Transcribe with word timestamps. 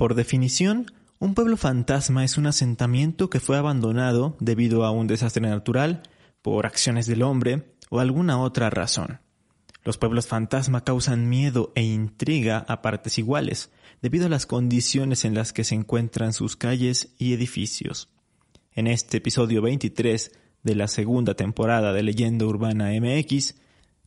Por 0.00 0.14
definición, 0.14 0.86
un 1.18 1.34
pueblo 1.34 1.58
fantasma 1.58 2.24
es 2.24 2.38
un 2.38 2.46
asentamiento 2.46 3.28
que 3.28 3.38
fue 3.38 3.58
abandonado 3.58 4.34
debido 4.40 4.86
a 4.86 4.90
un 4.92 5.06
desastre 5.06 5.42
natural, 5.42 6.04
por 6.40 6.64
acciones 6.64 7.06
del 7.06 7.20
hombre 7.20 7.74
o 7.90 8.00
alguna 8.00 8.40
otra 8.40 8.70
razón. 8.70 9.20
Los 9.84 9.98
pueblos 9.98 10.26
fantasma 10.26 10.84
causan 10.84 11.28
miedo 11.28 11.70
e 11.74 11.82
intriga 11.82 12.64
a 12.66 12.80
partes 12.80 13.18
iguales, 13.18 13.72
debido 14.00 14.24
a 14.24 14.30
las 14.30 14.46
condiciones 14.46 15.26
en 15.26 15.34
las 15.34 15.52
que 15.52 15.64
se 15.64 15.74
encuentran 15.74 16.32
sus 16.32 16.56
calles 16.56 17.12
y 17.18 17.34
edificios. 17.34 18.08
En 18.72 18.86
este 18.86 19.18
episodio 19.18 19.60
23 19.60 20.32
de 20.62 20.74
la 20.76 20.88
segunda 20.88 21.34
temporada 21.34 21.92
de 21.92 22.04
Leyenda 22.04 22.46
Urbana 22.46 22.88
MX, 22.98 23.54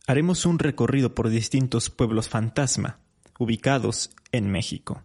haremos 0.08 0.44
un 0.44 0.58
recorrido 0.58 1.14
por 1.14 1.28
distintos 1.28 1.88
pueblos 1.88 2.28
fantasma, 2.28 2.98
ubicados 3.38 4.10
en 4.32 4.50
México. 4.50 5.04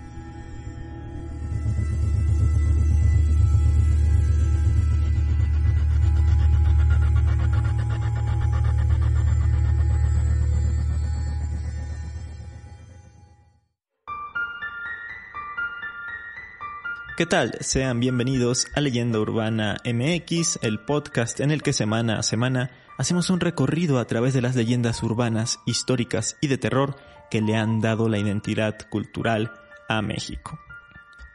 ¿Qué 17.21 17.27
tal? 17.27 17.55
Sean 17.59 17.99
bienvenidos 17.99 18.65
a 18.73 18.81
Leyenda 18.81 19.19
Urbana 19.19 19.77
MX, 19.85 20.57
el 20.63 20.79
podcast 20.79 21.39
en 21.39 21.51
el 21.51 21.61
que 21.61 21.71
semana 21.71 22.17
a 22.17 22.23
semana 22.23 22.71
hacemos 22.97 23.29
un 23.29 23.39
recorrido 23.39 23.99
a 23.99 24.05
través 24.05 24.33
de 24.33 24.41
las 24.41 24.55
leyendas 24.55 25.03
urbanas, 25.03 25.59
históricas 25.67 26.37
y 26.41 26.47
de 26.47 26.57
terror 26.57 26.95
que 27.29 27.41
le 27.41 27.55
han 27.55 27.79
dado 27.79 28.09
la 28.09 28.17
identidad 28.17 28.75
cultural 28.89 29.51
a 29.87 30.01
México. 30.01 30.59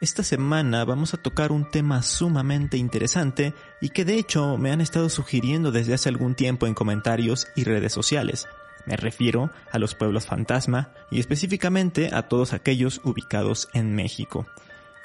Esta 0.01 0.23
semana 0.23 0.83
vamos 0.83 1.13
a 1.13 1.23
tocar 1.23 1.53
un 1.53 1.71
tema 1.71 2.01
sumamente 2.01 2.75
interesante 2.75 3.53
y 3.79 3.87
que 3.91 4.03
de 4.03 4.15
hecho 4.15 4.57
me 4.57 4.73
han 4.73 4.81
estado 4.81 5.07
sugiriendo 5.07 5.71
desde 5.71 5.93
hace 5.93 6.09
algún 6.09 6.35
tiempo 6.35 6.67
en 6.67 6.73
comentarios 6.73 7.47
y 7.55 7.63
redes 7.63 7.93
sociales. 7.93 8.45
Me 8.85 8.97
refiero 8.97 9.51
a 9.71 9.79
los 9.79 9.95
pueblos 9.95 10.25
fantasma 10.25 10.91
y 11.11 11.21
específicamente 11.21 12.09
a 12.13 12.23
todos 12.23 12.51
aquellos 12.51 12.99
ubicados 13.05 13.69
en 13.73 13.95
México. 13.95 14.47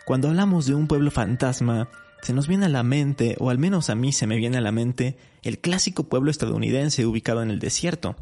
Cuando 0.05 0.29
hablamos 0.29 0.67
de 0.67 0.75
un 0.75 0.89
pueblo 0.89 1.11
fantasma, 1.13 1.89
se 2.23 2.33
nos 2.33 2.49
viene 2.49 2.67
a 2.67 2.69
la 2.69 2.83
mente, 2.83 3.37
o 3.39 3.51
al 3.51 3.59
menos 3.59 3.89
a 3.89 3.95
mí 3.95 4.13
se 4.13 4.27
me 4.27 4.37
viene 4.37 4.59
a 4.59 4.61
la 4.61 4.73
mente, 4.73 5.17
el 5.43 5.59
clásico 5.59 6.05
pueblo 6.05 6.31
estadounidense 6.31 7.07
ubicado 7.07 7.43
en 7.43 7.51
el 7.51 7.61
desierto. 7.61 8.17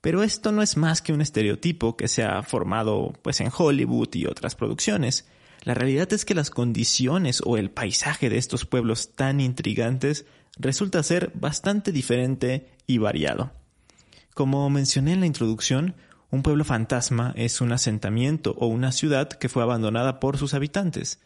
Pero 0.00 0.22
esto 0.22 0.52
no 0.52 0.62
es 0.62 0.76
más 0.76 1.02
que 1.02 1.12
un 1.12 1.20
estereotipo 1.20 1.96
que 1.96 2.08
se 2.08 2.24
ha 2.24 2.42
formado 2.42 3.12
pues 3.22 3.40
en 3.40 3.50
Hollywood 3.54 4.08
y 4.14 4.26
otras 4.26 4.54
producciones. 4.54 5.26
La 5.64 5.74
realidad 5.74 6.10
es 6.12 6.24
que 6.24 6.34
las 6.34 6.50
condiciones 6.50 7.42
o 7.44 7.58
el 7.58 7.70
paisaje 7.70 8.30
de 8.30 8.38
estos 8.38 8.64
pueblos 8.64 9.14
tan 9.14 9.40
intrigantes 9.40 10.24
resulta 10.58 11.02
ser 11.02 11.30
bastante 11.34 11.92
diferente 11.92 12.68
y 12.86 12.98
variado. 12.98 13.52
Como 14.34 14.70
mencioné 14.70 15.12
en 15.12 15.20
la 15.20 15.26
introducción, 15.26 15.94
un 16.30 16.42
pueblo 16.42 16.64
fantasma 16.64 17.32
es 17.36 17.60
un 17.60 17.72
asentamiento 17.72 18.54
o 18.58 18.66
una 18.66 18.92
ciudad 18.92 19.28
que 19.28 19.48
fue 19.48 19.62
abandonada 19.62 20.20
por 20.20 20.36
sus 20.36 20.52
habitantes. 20.52 21.20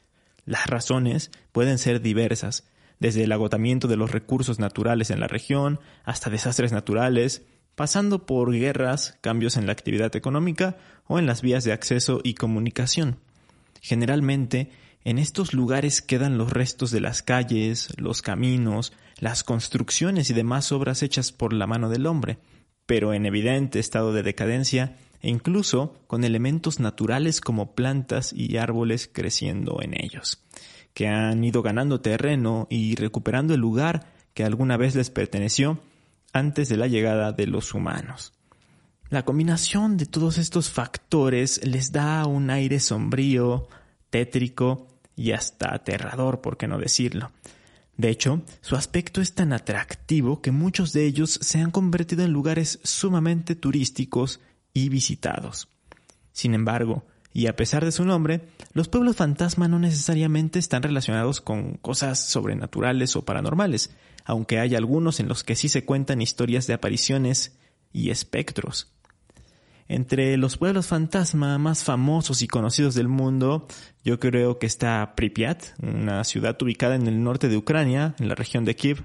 Las 0.44 0.66
razones 0.66 1.30
pueden 1.50 1.78
ser 1.78 2.00
diversas, 2.00 2.64
desde 3.00 3.24
el 3.24 3.32
agotamiento 3.32 3.88
de 3.88 3.96
los 3.96 4.12
recursos 4.12 4.60
naturales 4.60 5.10
en 5.10 5.18
la 5.18 5.26
región 5.26 5.80
hasta 6.04 6.30
desastres 6.30 6.70
naturales, 6.70 7.42
pasando 7.74 8.26
por 8.26 8.52
guerras, 8.52 9.18
cambios 9.20 9.56
en 9.56 9.66
la 9.66 9.72
actividad 9.72 10.14
económica 10.14 10.76
o 11.08 11.18
en 11.18 11.26
las 11.26 11.42
vías 11.42 11.64
de 11.64 11.72
acceso 11.72 12.20
y 12.22 12.34
comunicación. 12.34 13.18
Generalmente, 13.80 14.70
en 15.04 15.18
estos 15.18 15.52
lugares 15.52 16.00
quedan 16.00 16.38
los 16.38 16.52
restos 16.52 16.92
de 16.92 17.00
las 17.00 17.22
calles, 17.22 17.88
los 17.96 18.22
caminos, 18.22 18.92
las 19.18 19.42
construcciones 19.42 20.30
y 20.30 20.34
demás 20.34 20.70
obras 20.70 21.02
hechas 21.02 21.32
por 21.32 21.52
la 21.52 21.66
mano 21.66 21.88
del 21.88 22.06
hombre, 22.06 22.38
pero 22.86 23.14
en 23.14 23.26
evidente 23.26 23.78
estado 23.78 24.12
de 24.12 24.22
decadencia 24.22 24.96
e 25.20 25.30
incluso 25.30 25.94
con 26.06 26.24
elementos 26.24 26.80
naturales 26.80 27.40
como 27.40 27.74
plantas 27.74 28.32
y 28.32 28.56
árboles 28.56 29.08
creciendo 29.12 29.80
en 29.80 29.94
ellos, 29.94 30.42
que 30.94 31.08
han 31.08 31.42
ido 31.44 31.62
ganando 31.62 32.00
terreno 32.00 32.66
y 32.70 32.96
recuperando 32.96 33.54
el 33.54 33.60
lugar 33.60 34.06
que 34.34 34.44
alguna 34.44 34.76
vez 34.76 34.94
les 34.94 35.10
perteneció 35.10 35.78
antes 36.32 36.68
de 36.68 36.76
la 36.76 36.88
llegada 36.88 37.32
de 37.32 37.46
los 37.46 37.74
humanos. 37.74 38.32
La 39.10 39.24
combinación 39.24 39.98
de 39.98 40.06
todos 40.06 40.38
estos 40.38 40.70
factores 40.70 41.60
les 41.66 41.92
da 41.92 42.26
un 42.26 42.48
aire 42.48 42.80
sombrío, 42.80 43.68
tétrico 44.08 44.88
y 45.14 45.32
hasta 45.32 45.74
aterrador, 45.74 46.40
por 46.40 46.56
qué 46.56 46.66
no 46.66 46.78
decirlo. 46.78 47.30
De 47.96 48.08
hecho, 48.08 48.42
su 48.60 48.76
aspecto 48.76 49.20
es 49.20 49.34
tan 49.34 49.52
atractivo 49.52 50.40
que 50.40 50.50
muchos 50.50 50.92
de 50.92 51.04
ellos 51.04 51.38
se 51.42 51.58
han 51.58 51.70
convertido 51.70 52.24
en 52.24 52.32
lugares 52.32 52.80
sumamente 52.82 53.54
turísticos 53.54 54.40
y 54.72 54.88
visitados. 54.88 55.68
Sin 56.32 56.54
embargo, 56.54 57.04
y 57.34 57.46
a 57.46 57.56
pesar 57.56 57.84
de 57.84 57.92
su 57.92 58.04
nombre, 58.04 58.48
los 58.72 58.88
pueblos 58.88 59.16
fantasma 59.16 59.68
no 59.68 59.78
necesariamente 59.78 60.58
están 60.58 60.82
relacionados 60.82 61.40
con 61.40 61.74
cosas 61.74 62.22
sobrenaturales 62.24 63.16
o 63.16 63.24
paranormales, 63.24 63.90
aunque 64.24 64.58
hay 64.58 64.74
algunos 64.74 65.20
en 65.20 65.28
los 65.28 65.44
que 65.44 65.56
sí 65.56 65.68
se 65.68 65.84
cuentan 65.84 66.20
historias 66.20 66.66
de 66.66 66.74
apariciones 66.74 67.58
y 67.92 68.10
espectros. 68.10 68.92
Entre 69.92 70.38
los 70.38 70.56
pueblos 70.56 70.86
fantasma 70.86 71.58
más 71.58 71.84
famosos 71.84 72.40
y 72.40 72.48
conocidos 72.48 72.94
del 72.94 73.08
mundo, 73.08 73.66
yo 74.02 74.18
creo 74.18 74.58
que 74.58 74.64
está 74.64 75.12
Pripyat, 75.14 75.64
una 75.82 76.24
ciudad 76.24 76.56
ubicada 76.62 76.94
en 76.94 77.06
el 77.06 77.22
norte 77.22 77.50
de 77.50 77.58
Ucrania, 77.58 78.14
en 78.18 78.30
la 78.30 78.34
región 78.34 78.64
de 78.64 78.74
Kiev, 78.74 79.04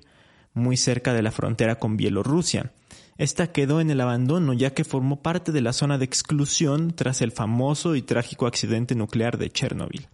muy 0.54 0.78
cerca 0.78 1.14
de 1.14 1.22
la 1.22 1.32
frontera 1.32 1.76
con 1.76 1.98
Bielorrusia. 1.98 2.72
Esta 3.18 3.52
quedó 3.52 3.82
en 3.82 3.92
el 3.92 4.00
abandono 4.00 4.54
ya 4.54 4.74
que 4.74 4.86
formó 4.86 5.22
parte 5.22 5.52
de 5.52 5.60
la 5.60 5.74
zona 5.74 5.98
de 5.98 6.06
exclusión 6.06 6.94
tras 6.96 7.22
el 7.22 7.34
famoso 7.34 7.98
y 7.98 8.02
trágico 8.02 8.48
accidente 8.48 8.96
nuclear 8.96 9.38
de 9.38 9.50
Chernobyl, 9.50 10.08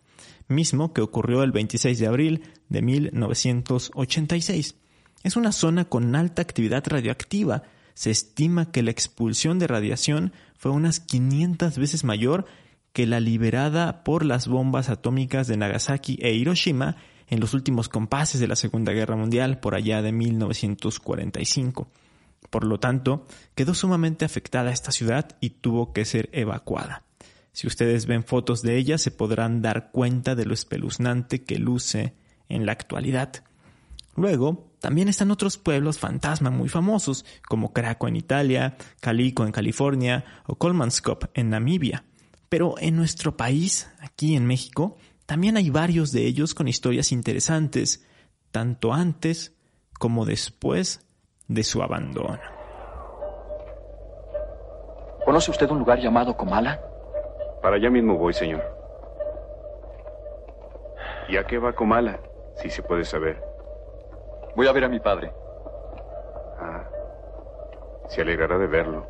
mismo 0.48 0.92
que 0.92 1.02
ocurrió 1.02 1.44
el 1.44 1.52
26 1.52 2.00
de 2.00 2.08
abril 2.08 2.42
de 2.70 2.82
1986. 2.82 4.74
Es 5.22 5.36
una 5.36 5.52
zona 5.52 5.86
con 5.86 6.16
alta 6.16 6.42
actividad 6.42 6.84
radioactiva. 6.88 7.62
Se 7.94 8.10
estima 8.10 8.72
que 8.72 8.82
la 8.82 8.90
expulsión 8.90 9.60
de 9.60 9.68
radiación 9.68 10.34
fue 10.64 10.72
unas 10.72 11.02
500 11.02 11.78
veces 11.78 12.06
mayor 12.06 12.46
que 12.94 13.06
la 13.06 13.20
liberada 13.20 14.02
por 14.06 14.24
las 14.24 14.48
bombas 14.48 14.88
atómicas 14.88 15.46
de 15.46 15.58
Nagasaki 15.58 16.18
e 16.22 16.32
Hiroshima 16.32 16.96
en 17.28 17.42
los 17.42 17.54
últimos 17.54 17.90
compases 17.90 18.40
de 18.40 18.48
la 18.48 18.56
Segunda 18.56 18.94
Guerra 18.94 19.18
Mundial 19.18 19.60
por 19.60 19.76
allá 19.76 20.02
de 20.02 20.14
1945. 20.14 21.90
Por 22.50 22.64
lo 22.64 22.80
tanto, 22.80 23.28
quedó 23.56 23.74
sumamente 23.74 24.24
afectada 24.24 24.72
esta 24.72 24.94
ciudad 24.94 25.36
y 25.42 25.50
tuvo 25.50 25.92
que 25.92 26.06
ser 26.06 26.30
evacuada. 26.32 27.04
Si 27.52 27.68
ustedes 27.68 28.06
ven 28.06 28.24
fotos 28.24 28.62
de 28.62 28.78
ella 28.78 28.98
se 28.98 29.12
podrán 29.12 29.62
dar 29.62 29.92
cuenta 29.92 30.34
de 30.34 30.46
lo 30.46 30.54
espeluznante 30.54 31.44
que 31.44 31.58
luce 31.60 32.14
en 32.48 32.66
la 32.66 32.72
actualidad. 32.72 33.44
Luego, 34.16 34.72
también 34.80 35.08
están 35.08 35.32
otros 35.32 35.58
pueblos 35.58 35.98
fantasma 35.98 36.50
muy 36.52 36.70
famosos, 36.70 37.26
como 37.48 37.74
Craco 37.74 38.08
en 38.08 38.16
Italia, 38.16 38.76
Calico 39.00 39.46
en 39.46 39.52
California 39.52 40.24
o 40.46 40.56
Kolmanskop 40.56 41.26
en 41.34 41.50
Namibia. 41.50 42.04
Pero 42.50 42.76
en 42.78 42.96
nuestro 42.96 43.36
país, 43.36 43.90
aquí 44.00 44.36
en 44.36 44.46
México, 44.46 44.98
también 45.26 45.58
hay 45.58 45.70
varios 45.70 46.12
de 46.12 46.28
ellos 46.28 46.54
con 46.54 46.68
historias 46.68 47.12
interesantes, 47.12 48.06
tanto 48.52 48.94
antes 48.94 49.56
como 49.98 50.26
después 50.26 51.08
de 51.48 51.64
su 51.64 51.82
abandono. 51.82 52.40
¿Conoce 55.26 55.52
usted 55.52 55.70
un 55.72 55.80
lugar 55.80 56.00
llamado 56.00 56.36
Comala? 56.36 56.80
Para 57.62 57.78
allá 57.78 57.90
mismo 57.90 58.18
voy, 58.18 58.34
señor. 58.34 58.62
¿Y 61.30 61.38
a 61.38 61.46
qué 61.46 61.58
va 61.58 61.74
Comala? 61.74 62.20
Si 62.62 62.70
se 62.70 62.84
puede 62.84 63.06
saber. 63.06 63.53
Voy 64.56 64.68
a 64.68 64.72
ver 64.72 64.84
a 64.84 64.90
mi 64.90 65.00
padre. 65.00 65.34
Ah, 66.60 66.88
se 68.10 68.22
alegrará 68.22 68.58
de 68.58 68.68
verlo. 68.68 69.08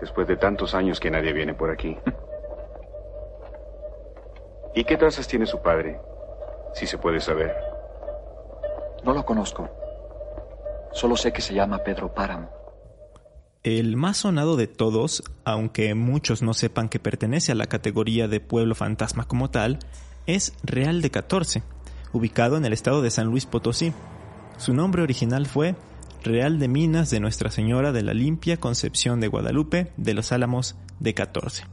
Después 0.00 0.26
de 0.26 0.36
tantos 0.36 0.74
años 0.74 0.98
que 0.98 1.10
nadie 1.10 1.32
viene 1.32 1.54
por 1.54 1.70
aquí. 1.70 1.98
¿Y 4.74 4.84
qué 4.84 4.96
trazas 4.96 5.28
tiene 5.28 5.46
su 5.46 5.60
padre? 5.60 6.00
Si 6.72 6.86
se 6.86 6.96
puede 6.96 7.20
saber. 7.20 7.54
No 9.04 9.12
lo 9.12 9.24
conozco. 9.24 9.68
Solo 10.92 11.16
sé 11.16 11.32
que 11.32 11.42
se 11.42 11.54
llama 11.54 11.78
Pedro 11.78 12.14
Páramo. 12.14 12.48
El 13.62 13.96
más 13.96 14.18
sonado 14.18 14.56
de 14.56 14.66
todos, 14.66 15.22
aunque 15.44 15.94
muchos 15.94 16.40
no 16.40 16.54
sepan 16.54 16.88
que 16.88 16.98
pertenece 16.98 17.52
a 17.52 17.54
la 17.54 17.66
categoría 17.66 18.26
de 18.26 18.40
pueblo 18.40 18.74
fantasma 18.74 19.24
como 19.24 19.50
tal, 19.50 19.78
es 20.26 20.54
Real 20.62 21.02
de 21.02 21.10
14, 21.10 21.62
ubicado 22.12 22.56
en 22.56 22.64
el 22.64 22.72
estado 22.72 23.02
de 23.02 23.10
San 23.10 23.26
Luis 23.26 23.44
Potosí. 23.44 23.92
Su 24.60 24.74
nombre 24.74 25.00
original 25.00 25.46
fue 25.46 25.74
Real 26.22 26.58
de 26.58 26.68
Minas 26.68 27.08
de 27.08 27.18
Nuestra 27.18 27.50
Señora 27.50 27.92
de 27.92 28.02
la 28.02 28.12
Limpia 28.12 28.58
Concepción 28.58 29.18
de 29.18 29.28
Guadalupe 29.28 29.90
de 29.96 30.12
los 30.12 30.32
Álamos 30.32 30.76
de 30.98 31.14
14. 31.14 31.64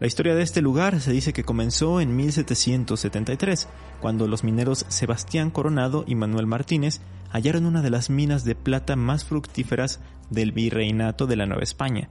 La 0.00 0.08
historia 0.08 0.34
de 0.34 0.42
este 0.42 0.60
lugar 0.60 1.00
se 1.00 1.12
dice 1.12 1.32
que 1.32 1.44
comenzó 1.44 2.00
en 2.00 2.16
1773, 2.16 3.68
cuando 4.00 4.26
los 4.26 4.42
mineros 4.42 4.84
Sebastián 4.88 5.52
Coronado 5.52 6.04
y 6.08 6.16
Manuel 6.16 6.48
Martínez 6.48 7.02
hallaron 7.30 7.66
una 7.66 7.82
de 7.82 7.90
las 7.90 8.10
minas 8.10 8.42
de 8.42 8.56
plata 8.56 8.96
más 8.96 9.24
fructíferas 9.24 10.00
del 10.28 10.50
virreinato 10.50 11.28
de 11.28 11.36
la 11.36 11.46
Nueva 11.46 11.62
España. 11.62 12.08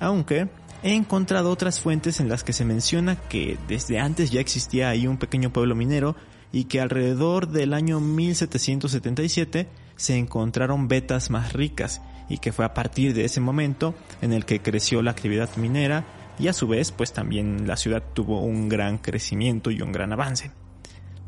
Aunque 0.00 0.48
he 0.82 0.94
encontrado 0.94 1.50
otras 1.50 1.78
fuentes 1.78 2.20
en 2.20 2.30
las 2.30 2.42
que 2.42 2.54
se 2.54 2.64
menciona 2.64 3.16
que 3.16 3.58
desde 3.68 3.98
antes 3.98 4.30
ya 4.30 4.40
existía 4.40 4.88
ahí 4.88 5.06
un 5.06 5.18
pequeño 5.18 5.52
pueblo 5.52 5.74
minero 5.74 6.16
y 6.52 6.64
que 6.64 6.80
alrededor 6.80 7.48
del 7.48 7.72
año 7.72 8.00
1777 8.00 9.68
se 9.96 10.16
encontraron 10.16 10.88
vetas 10.88 11.30
más 11.30 11.52
ricas 11.52 12.02
y 12.28 12.38
que 12.38 12.52
fue 12.52 12.64
a 12.64 12.74
partir 12.74 13.14
de 13.14 13.24
ese 13.24 13.40
momento 13.40 13.94
en 14.20 14.32
el 14.32 14.44
que 14.44 14.60
creció 14.60 15.02
la 15.02 15.10
actividad 15.10 15.54
minera 15.56 16.04
y 16.38 16.48
a 16.48 16.52
su 16.52 16.68
vez 16.68 16.92
pues 16.92 17.12
también 17.12 17.66
la 17.66 17.76
ciudad 17.76 18.02
tuvo 18.14 18.40
un 18.42 18.68
gran 18.68 18.98
crecimiento 18.98 19.70
y 19.70 19.82
un 19.82 19.92
gran 19.92 20.12
avance. 20.12 20.50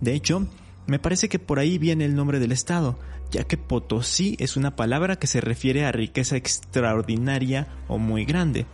De 0.00 0.14
hecho, 0.14 0.46
me 0.86 0.98
parece 0.98 1.28
que 1.28 1.38
por 1.38 1.58
ahí 1.58 1.78
viene 1.78 2.04
el 2.04 2.14
nombre 2.14 2.38
del 2.38 2.52
estado, 2.52 2.98
ya 3.30 3.44
que 3.44 3.56
Potosí 3.56 4.36
es 4.38 4.56
una 4.56 4.76
palabra 4.76 5.16
que 5.16 5.26
se 5.26 5.40
refiere 5.40 5.86
a 5.86 5.92
riqueza 5.92 6.36
extraordinaria 6.36 7.68
o 7.88 7.98
muy 7.98 8.24
grande. 8.24 8.66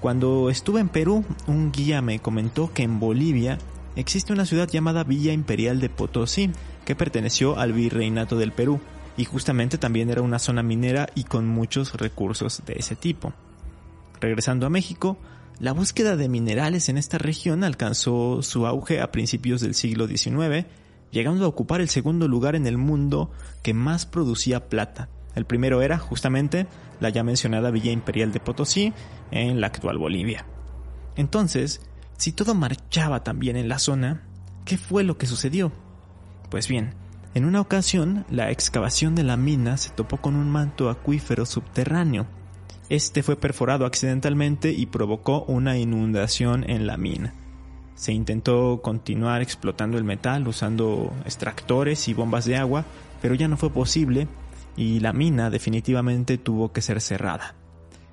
Cuando 0.00 0.50
estuve 0.50 0.80
en 0.80 0.88
Perú, 0.88 1.24
un 1.46 1.72
guía 1.72 2.02
me 2.02 2.18
comentó 2.18 2.72
que 2.72 2.82
en 2.82 2.98
Bolivia 3.00 3.58
existe 3.96 4.32
una 4.32 4.46
ciudad 4.46 4.68
llamada 4.68 5.04
Villa 5.04 5.32
Imperial 5.32 5.80
de 5.80 5.88
Potosí, 5.88 6.50
que 6.84 6.96
perteneció 6.96 7.58
al 7.58 7.72
virreinato 7.72 8.36
del 8.36 8.52
Perú, 8.52 8.80
y 9.16 9.24
justamente 9.24 9.78
también 9.78 10.10
era 10.10 10.22
una 10.22 10.38
zona 10.38 10.62
minera 10.62 11.08
y 11.14 11.24
con 11.24 11.46
muchos 11.46 11.94
recursos 11.94 12.62
de 12.66 12.74
ese 12.78 12.96
tipo. 12.96 13.32
Regresando 14.20 14.66
a 14.66 14.70
México, 14.70 15.16
la 15.60 15.72
búsqueda 15.72 16.16
de 16.16 16.28
minerales 16.28 16.88
en 16.88 16.98
esta 16.98 17.18
región 17.18 17.62
alcanzó 17.62 18.42
su 18.42 18.66
auge 18.66 19.00
a 19.00 19.12
principios 19.12 19.60
del 19.60 19.74
siglo 19.74 20.08
XIX, 20.08 20.66
llegando 21.12 21.44
a 21.44 21.48
ocupar 21.48 21.80
el 21.80 21.88
segundo 21.88 22.26
lugar 22.26 22.56
en 22.56 22.66
el 22.66 22.76
mundo 22.76 23.30
que 23.62 23.72
más 23.72 24.04
producía 24.04 24.68
plata. 24.68 25.08
El 25.36 25.44
primero 25.44 25.82
era 25.82 25.98
justamente 25.98 26.66
la 27.00 27.10
ya 27.10 27.22
mencionada 27.22 27.70
Villa 27.70 27.92
Imperial 27.92 28.32
de 28.32 28.40
Potosí, 28.40 28.92
en 29.30 29.60
la 29.60 29.68
actual 29.68 29.98
Bolivia. 29.98 30.46
Entonces, 31.16 31.80
si 32.24 32.32
todo 32.32 32.54
marchaba 32.54 33.22
tan 33.22 33.38
bien 33.38 33.54
en 33.58 33.68
la 33.68 33.78
zona, 33.78 34.22
¿qué 34.64 34.78
fue 34.78 35.04
lo 35.04 35.18
que 35.18 35.26
sucedió? 35.26 35.72
Pues 36.48 36.68
bien, 36.68 36.94
en 37.34 37.44
una 37.44 37.60
ocasión, 37.60 38.24
la 38.30 38.50
excavación 38.50 39.14
de 39.14 39.24
la 39.24 39.36
mina 39.36 39.76
se 39.76 39.90
topó 39.90 40.16
con 40.16 40.34
un 40.34 40.48
manto 40.48 40.88
acuífero 40.88 41.44
subterráneo, 41.44 42.26
este 42.88 43.22
fue 43.22 43.36
perforado 43.36 43.84
accidentalmente 43.84 44.72
y 44.72 44.86
provocó 44.86 45.44
una 45.48 45.76
inundación 45.76 46.64
en 46.66 46.86
la 46.86 46.96
mina. 46.96 47.34
Se 47.94 48.14
intentó 48.14 48.80
continuar 48.80 49.42
explotando 49.42 49.98
el 49.98 50.04
metal 50.04 50.48
usando 50.48 51.12
extractores 51.26 52.08
y 52.08 52.14
bombas 52.14 52.46
de 52.46 52.56
agua, 52.56 52.86
pero 53.20 53.34
ya 53.34 53.48
no 53.48 53.58
fue 53.58 53.68
posible 53.68 54.28
y 54.78 55.00
la 55.00 55.12
mina 55.12 55.50
definitivamente 55.50 56.38
tuvo 56.38 56.72
que 56.72 56.80
ser 56.80 57.02
cerrada. 57.02 57.54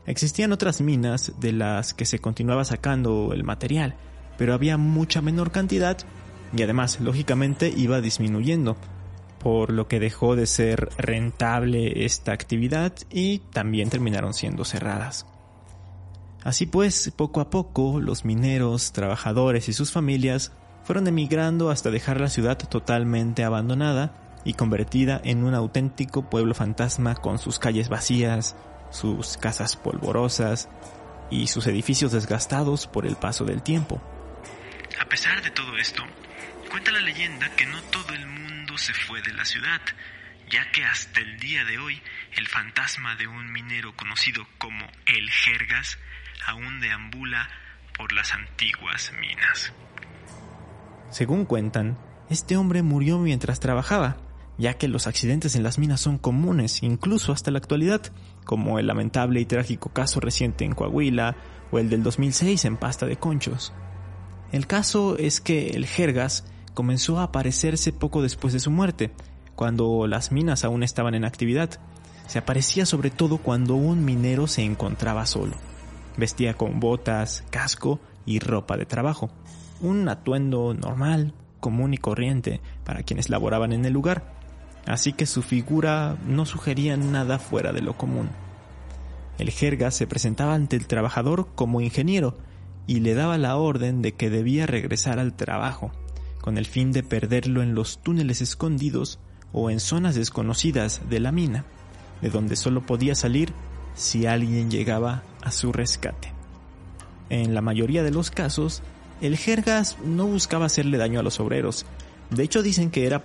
Existían 0.06 0.52
otras 0.52 0.82
minas 0.82 1.34
de 1.40 1.52
las 1.52 1.94
que 1.94 2.06
se 2.06 2.20
continuaba 2.20 2.66
sacando 2.66 3.34
el 3.34 3.44
material, 3.44 3.96
pero 4.38 4.54
había 4.54 4.78
mucha 4.78 5.22
menor 5.22 5.52
cantidad 5.52 5.98
y 6.56 6.64
además, 6.64 7.00
lógicamente, 7.00 7.72
iba 7.76 8.02
disminuyendo, 8.02 8.78
por 9.40 9.72
lo 9.72 9.88
que 9.88 10.00
dejó 10.00 10.36
de 10.36 10.46
ser 10.46 10.90
rentable 10.98 12.06
esta 12.06 12.32
actividad 12.32 12.94
y 13.10 13.40
también 13.40 13.90
terminaron 13.90 14.34
siendo 14.34 14.66
cerradas. 14.66 15.26
Así 16.44 16.66
pues, 16.66 17.12
poco 17.16 17.40
a 17.40 17.50
poco, 17.50 18.00
los 18.00 18.26
mineros, 18.26 18.92
trabajadores 18.94 19.70
y 19.70 19.74
sus 19.74 19.92
familias 19.92 20.52
fueron 20.84 21.08
emigrando 21.08 21.70
hasta 21.70 21.92
dejar 21.92 22.20
la 22.20 22.30
ciudad 22.30 22.58
totalmente 22.58 23.44
abandonada 23.44 24.40
y 24.44 24.54
convertida 24.54 25.22
en 25.24 25.44
un 25.44 25.54
auténtico 25.54 26.30
pueblo 26.30 26.56
fantasma 26.56 27.16
con 27.16 27.38
sus 27.38 27.60
calles 27.60 27.90
vacías, 27.90 28.56
sus 28.92 29.38
casas 29.38 29.76
polvorosas 29.76 30.70
y 31.30 31.48
sus 31.48 31.66
edificios 31.68 32.12
desgastados 32.12 32.88
por 32.88 33.06
el 33.06 33.16
paso 33.16 33.46
del 33.46 33.64
tiempo. 33.64 34.02
A 35.00 35.06
pesar 35.06 35.42
de 35.42 35.50
todo 35.52 35.78
esto, 35.78 36.04
cuenta 36.70 36.92
la 36.92 37.00
leyenda 37.00 37.50
que 37.56 37.66
no 37.66 37.82
todo 37.84 38.14
el 38.14 38.28
mundo 38.28 38.78
se 38.78 38.94
fue 38.94 39.22
de 39.22 39.34
la 39.34 39.46
ciudad, 39.46 39.82
ya 40.50 40.70
que 40.72 40.84
hasta 40.84 41.22
el 41.22 41.40
día 41.40 41.64
de 41.64 41.80
hoy 41.80 42.02
el 42.38 42.48
fantasma 42.48 43.16
de 43.16 43.28
un 43.28 43.52
minero 43.52 43.96
conocido 43.96 44.46
como 44.58 44.86
el 45.06 45.30
Jergas 45.32 45.98
aún 46.46 46.80
deambula 46.82 47.50
por 47.98 48.12
las 48.14 48.34
antiguas 48.34 49.12
minas. 49.20 49.74
Según 51.10 51.46
cuentan, 51.46 51.98
este 52.30 52.58
hombre 52.58 52.82
murió 52.82 53.20
mientras 53.20 53.60
trabajaba, 53.60 54.18
ya 54.62 54.76
que 54.76 54.88
los 54.88 55.08
accidentes 55.08 55.56
en 55.56 55.64
las 55.64 55.80
minas 55.80 56.02
son 56.02 56.20
comunes, 56.20 56.84
incluso 56.84 57.34
hasta 57.34 57.50
la 57.50 57.58
actualidad, 57.58 58.02
como 58.46 58.78
el 58.78 58.86
lamentable 58.86 59.42
y 59.42 59.46
trágico 59.46 59.90
caso 59.90 60.20
reciente 60.20 60.66
en 60.66 60.76
Coahuila 60.76 61.36
o 61.72 61.80
el 61.80 61.90
del 61.90 62.04
2006 62.04 62.66
en 62.66 62.78
Pasta 62.78 63.08
de 63.08 63.18
Conchos. 63.18 63.74
El 64.52 64.68
caso 64.68 65.18
es 65.18 65.42
que 65.42 65.72
el 65.72 65.88
Jergas 65.88 66.46
comenzó 66.76 67.20
a 67.20 67.24
aparecerse 67.24 67.92
poco 67.92 68.22
después 68.22 68.54
de 68.54 68.60
su 68.60 68.70
muerte, 68.70 69.12
cuando 69.56 70.06
las 70.06 70.32
minas 70.32 70.64
aún 70.64 70.84
estaban 70.84 71.16
en 71.16 71.26
actividad. 71.26 71.80
Se 72.28 72.38
aparecía 72.38 72.86
sobre 72.86 73.10
todo 73.10 73.40
cuando 73.40 73.74
un 73.76 74.06
minero 74.06 74.46
se 74.46 74.62
encontraba 74.62 75.26
solo. 75.26 75.56
Vestía 76.18 76.54
con 76.54 76.80
botas, 76.80 77.44
casco 77.50 78.00
y 78.28 78.38
ropa 78.38 78.78
de 78.78 78.86
trabajo. 78.86 79.32
Un 79.82 80.08
atuendo 80.08 80.76
normal, 80.76 81.34
común 81.60 81.96
y 81.96 81.98
corriente 81.98 82.62
para 82.84 83.02
quienes 83.02 83.30
laboraban 83.32 83.74
en 83.74 83.86
el 83.86 83.94
lugar. 83.94 84.41
Así 84.86 85.14
que 85.14 85.26
su 85.26 85.42
figura 85.42 86.18
no 86.26 86.46
sugería 86.46 86.98
nada 86.98 87.40
fuera 87.40 87.72
de 87.72 87.82
lo 87.82 87.98
común. 87.98 88.30
El 89.38 89.52
jerga 89.52 89.92
se 89.92 90.08
presentaba 90.08 90.54
ante 90.54 90.76
el 90.76 90.88
trabajador 90.88 91.48
como 91.56 91.82
ingeniero 91.82 92.38
y 92.88 93.00
le 93.00 93.14
daba 93.14 93.38
la 93.38 93.58
orden 93.58 94.02
de 94.02 94.14
que 94.14 94.30
debía 94.30 94.66
regresar 94.66 95.20
al 95.20 95.34
trabajo 95.34 95.92
con 96.42 96.58
el 96.58 96.66
fin 96.66 96.92
de 96.92 97.04
perderlo 97.04 97.62
en 97.62 97.76
los 97.76 98.00
túneles 98.00 98.42
escondidos 98.42 99.20
o 99.54 99.70
en 99.70 99.80
zonas 99.80 100.16
desconocidas 100.16 101.02
de 101.10 101.20
la 101.20 101.32
mina, 101.32 101.66
de 102.22 102.30
donde 102.30 102.56
solo 102.56 102.86
podía 102.86 103.16
salir 103.16 103.54
si 103.94 104.26
alguien 104.26 104.72
llegaba 104.72 105.24
a 105.42 105.52
su 105.52 105.72
rescate. 105.72 106.34
En 107.30 107.54
la 107.54 107.62
mayoría 107.62 108.04
de 108.04 108.12
los 108.12 108.32
casos, 108.32 108.82
el 109.22 109.38
Jergas 109.38 109.98
no 110.04 110.26
buscaba 110.26 110.66
hacerle 110.66 110.98
daño 110.98 111.20
a 111.20 111.24
los 111.24 111.40
obreros. 111.40 111.86
De 112.32 112.44
hecho, 112.44 112.64
dicen 112.64 112.92
que 112.92 113.06
era 113.06 113.24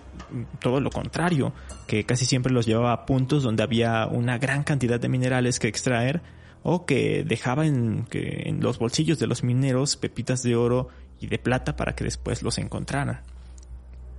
todo 0.60 0.80
lo 0.80 0.90
contrario, 0.90 1.52
que 1.86 2.04
casi 2.04 2.25
siempre 2.25 2.52
los 2.52 2.66
llevaba 2.66 2.92
a 2.92 3.06
puntos 3.06 3.44
donde 3.44 3.62
había 3.62 4.06
una 4.06 4.38
gran 4.38 4.64
cantidad 4.64 4.98
de 4.98 5.08
minerales 5.08 5.60
que 5.60 5.68
extraer 5.68 6.22
o 6.64 6.84
que 6.84 7.22
dejaba 7.25 7.66
en, 7.66 8.06
en 8.10 8.60
los 8.60 8.78
bolsillos 8.80 9.20
de 9.20 9.28
los 9.28 9.44
mineros 9.44 9.96
pepitas 9.96 10.42
de 10.42 10.56
oro 10.56 10.88
y 11.20 11.28
de 11.28 11.38
plata 11.38 11.76
para 11.76 11.94
que 11.94 12.02
después 12.02 12.42
los 12.42 12.58
encontraran. 12.58 13.20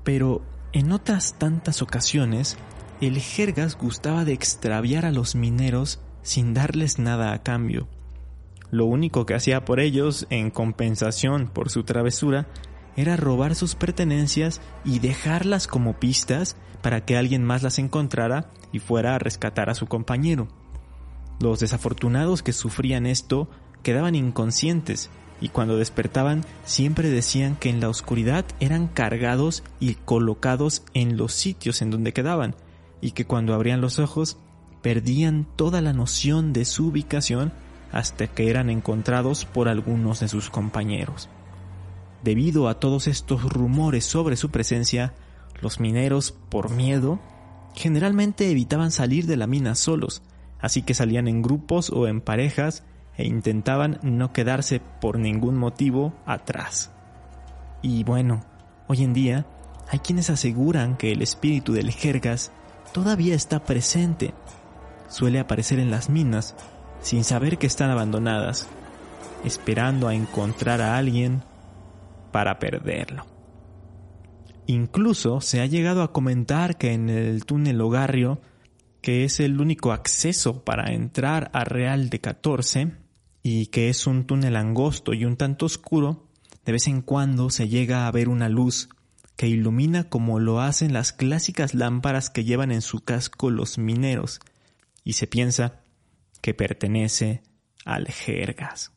Pero 0.06 0.41
en 0.72 0.94
otras 0.94 1.38
tantas 1.38 1.82
ocasiones, 1.82 2.58
el 3.01 3.20
Jergas 3.20 3.77
gustaba 3.77 4.24
de 4.24 4.34
extraviar 4.34 5.06
a 5.06 5.12
los 5.12 5.36
mineros 5.36 6.00
sin 6.22 6.53
darles 6.53 6.98
nada 6.98 7.34
a 7.34 7.44
cambio. 7.44 7.88
Lo 8.72 8.86
único 8.86 9.25
que 9.25 9.34
hacía 9.34 9.65
por 9.65 9.79
ellos, 9.79 10.27
en 10.29 10.50
compensación 10.50 11.48
por 11.48 11.70
su 11.70 11.84
travesura, 11.84 12.48
era 12.98 13.16
robar 13.16 13.56
sus 13.56 13.75
pertenencias 13.75 14.60
y 14.84 15.00
dejarlas 15.00 15.68
como 15.68 15.94
pistas 16.00 16.58
para 16.82 17.06
que 17.06 17.16
alguien 17.16 17.46
más 17.46 17.63
las 17.63 17.80
encontrara 17.80 18.51
y 18.74 18.80
fuera 18.80 19.16
a 19.16 19.20
rescatar 19.20 19.70
a 19.70 19.75
su 19.75 19.88
compañero. 19.88 20.48
Los 21.39 21.60
desafortunados 21.60 22.44
que 22.44 22.51
sufrían 22.51 23.06
esto 23.06 23.48
quedaban 23.84 24.16
inconscientes 24.16 25.10
y 25.39 25.50
cuando 25.50 25.77
despertaban 25.77 26.44
siempre 26.66 27.10
decían 27.10 27.56
que 27.56 27.70
en 27.70 27.80
la 27.80 27.89
oscuridad 27.89 28.46
eran 28.60 28.88
cargados 28.88 29.63
y 29.80 29.94
colocados 29.94 30.84
en 30.96 31.16
los 31.16 31.34
sitios 31.34 31.84
en 31.84 31.92
donde 31.92 32.13
quedaban 32.13 32.56
y 33.00 33.12
que 33.12 33.25
cuando 33.25 33.54
abrían 33.54 33.80
los 33.80 34.00
ojos 34.00 34.38
perdían 34.82 35.46
toda 35.56 35.82
la 35.82 35.94
noción 35.94 36.54
de 36.54 36.66
su 36.66 36.88
ubicación 36.88 37.54
hasta 37.92 38.27
que 38.27 38.50
eran 38.50 38.72
encontrados 38.72 39.46
por 39.46 39.70
algunos 39.70 40.20
de 40.20 40.27
sus 40.27 40.50
compañeros. 40.50 41.30
Debido 42.24 42.68
a 42.68 42.80
todos 42.80 43.08
estos 43.08 43.44
rumores 43.44 44.06
sobre 44.06 44.36
su 44.36 44.50
presencia, 44.50 45.14
los 45.62 45.80
mineros, 45.80 46.32
por 46.32 46.70
miedo, 46.70 47.20
generalmente 47.76 48.50
evitaban 48.50 48.92
salir 48.92 49.26
de 49.28 49.38
la 49.38 49.48
mina 49.48 49.76
solos, 49.76 50.24
así 50.60 50.82
que 50.82 50.94
salían 50.94 51.28
en 51.28 51.42
grupos 51.42 51.90
o 51.90 52.08
en 52.08 52.22
parejas 52.22 52.84
e 53.16 53.26
intentaban 53.26 54.00
no 54.02 54.34
quedarse 54.34 54.80
por 55.02 55.20
ningún 55.20 55.58
motivo 55.58 56.14
atrás. 56.26 56.92
Y 57.82 58.04
bueno, 58.04 58.44
hoy 58.88 59.04
en 59.04 59.14
día 59.14 59.46
hay 59.90 60.00
quienes 60.00 60.30
aseguran 60.30 60.98
que 60.98 61.12
el 61.12 61.22
espíritu 61.22 61.74
del 61.74 61.92
jergas 61.92 62.52
todavía 62.94 63.36
está 63.36 63.64
presente. 63.64 64.34
Suele 65.08 65.40
aparecer 65.40 65.80
en 65.80 65.92
las 65.92 66.10
minas 66.10 66.56
sin 67.02 67.24
saber 67.24 67.58
que 67.58 67.68
están 67.68 67.90
abandonadas, 67.90 68.68
esperando 69.46 70.08
a 70.08 70.16
encontrar 70.16 70.82
a 70.82 70.98
alguien 70.98 71.44
para 72.32 72.60
perderlo. 72.60 73.26
Incluso 74.68 75.40
se 75.40 75.62
ha 75.62 75.66
llegado 75.66 76.04
a 76.04 76.12
comentar 76.12 76.78
que 76.78 76.92
en 76.92 77.10
el 77.10 77.46
túnel 77.46 77.80
Ogarrio, 77.80 78.42
que 79.02 79.24
es 79.24 79.40
el 79.40 79.62
único 79.62 79.94
acceso 79.94 80.66
para 80.66 80.92
entrar 80.94 81.50
a 81.54 81.64
Real 81.64 82.10
de 82.10 82.20
14, 82.20 82.92
y 83.44 83.68
que 83.68 83.88
es 83.88 84.08
un 84.08 84.26
túnel 84.26 84.58
angosto 84.58 85.14
y 85.14 85.24
un 85.24 85.38
tanto 85.38 85.66
oscuro, 85.66 86.28
de 86.66 86.74
vez 86.74 86.88
en 86.88 87.02
cuando 87.02 87.50
se 87.50 87.70
llega 87.70 88.08
a 88.08 88.12
ver 88.12 88.28
una 88.28 88.50
luz 88.50 88.90
que 89.38 89.48
ilumina 89.48 90.10
como 90.10 90.40
lo 90.40 90.60
hacen 90.60 90.92
las 90.92 91.14
clásicas 91.14 91.74
lámparas 91.74 92.30
que 92.30 92.44
llevan 92.44 92.72
en 92.74 92.82
su 92.82 93.00
casco 93.06 93.50
los 93.50 93.78
mineros, 93.78 94.42
y 95.06 95.14
se 95.14 95.28
piensa 95.28 95.80
que 96.42 96.54
pertenece 96.54 97.42
al 97.86 98.08
Jergas. 98.08 98.97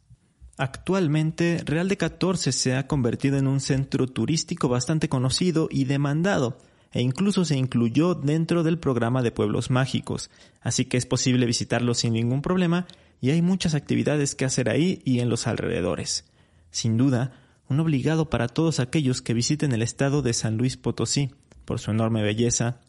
Actualmente, 0.60 1.62
Real 1.64 1.88
de 1.88 1.96
14 1.96 2.52
se 2.52 2.76
ha 2.76 2.86
convertido 2.86 3.38
en 3.38 3.46
un 3.46 3.60
centro 3.60 4.06
turístico 4.06 4.68
bastante 4.68 5.08
conocido 5.08 5.68
y 5.70 5.84
demandado, 5.86 6.58
e 6.92 7.00
incluso 7.00 7.46
se 7.46 7.56
incluyó 7.56 8.14
dentro 8.14 8.62
del 8.62 8.78
programa 8.78 9.22
de 9.22 9.32
pueblos 9.32 9.70
mágicos, 9.70 10.28
así 10.60 10.84
que 10.84 10.98
es 10.98 11.06
posible 11.06 11.46
visitarlo 11.46 11.94
sin 11.94 12.12
ningún 12.12 12.42
problema 12.42 12.86
y 13.22 13.30
hay 13.30 13.40
muchas 13.40 13.74
actividades 13.74 14.34
que 14.34 14.44
hacer 14.44 14.68
ahí 14.68 15.00
y 15.06 15.20
en 15.20 15.30
los 15.30 15.46
alrededores. 15.46 16.26
Sin 16.70 16.98
duda, 16.98 17.32
un 17.70 17.80
obligado 17.80 18.28
para 18.28 18.46
todos 18.46 18.80
aquellos 18.80 19.22
que 19.22 19.32
visiten 19.32 19.72
el 19.72 19.80
estado 19.80 20.20
de 20.20 20.34
San 20.34 20.58
Luis 20.58 20.76
Potosí, 20.76 21.30
por 21.64 21.78
su 21.78 21.90
enorme 21.90 22.22
belleza 22.22 22.80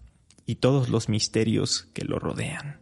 y 0.45 0.55
todos 0.55 0.89
los 0.89 1.07
misterios 1.07 1.87
que 1.93 2.03
lo 2.03 2.19
rodean. 2.19 2.81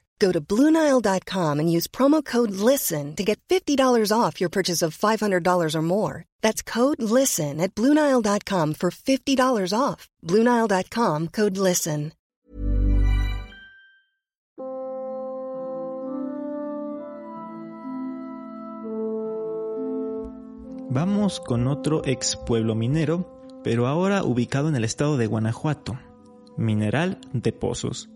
Go 0.21 0.31
to 0.31 0.39
Bluenile.com 0.39 1.59
and 1.59 1.71
use 1.75 1.87
promo 1.87 2.23
code 2.23 2.51
LISTEN 2.51 3.15
to 3.15 3.23
get 3.23 3.39
$50 3.49 4.11
off 4.15 4.39
your 4.39 4.51
purchase 4.51 4.85
of 4.85 4.95
$500 4.95 5.75
or 5.75 5.81
more. 5.81 6.25
That's 6.41 6.61
code 6.61 7.01
LISTEN 7.01 7.59
at 7.59 7.73
Bluenile.com 7.73 8.75
for 8.75 8.91
$50 8.91 9.73
off. 9.73 10.07
Bluenile.com 10.23 11.29
code 11.29 11.57
LISTEN. 11.57 12.13
Vamos 20.93 21.39
con 21.39 21.67
otro 21.67 22.01
ex 22.03 22.35
pueblo 22.35 22.75
minero, 22.75 23.25
pero 23.63 23.87
ahora 23.87 24.25
ubicado 24.25 24.67
en 24.67 24.75
el 24.75 24.83
estado 24.83 25.15
de 25.15 25.25
Guanajuato, 25.25 25.97
Mineral 26.57 27.17
de 27.31 27.53
Pozos. 27.53 28.09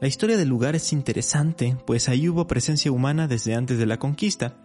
La 0.00 0.06
historia 0.06 0.36
del 0.36 0.48
lugar 0.48 0.76
es 0.76 0.92
interesante, 0.92 1.76
pues 1.84 2.08
ahí 2.08 2.28
hubo 2.28 2.46
presencia 2.46 2.92
humana 2.92 3.26
desde 3.26 3.56
antes 3.56 3.78
de 3.78 3.86
la 3.86 3.98
conquista. 3.98 4.56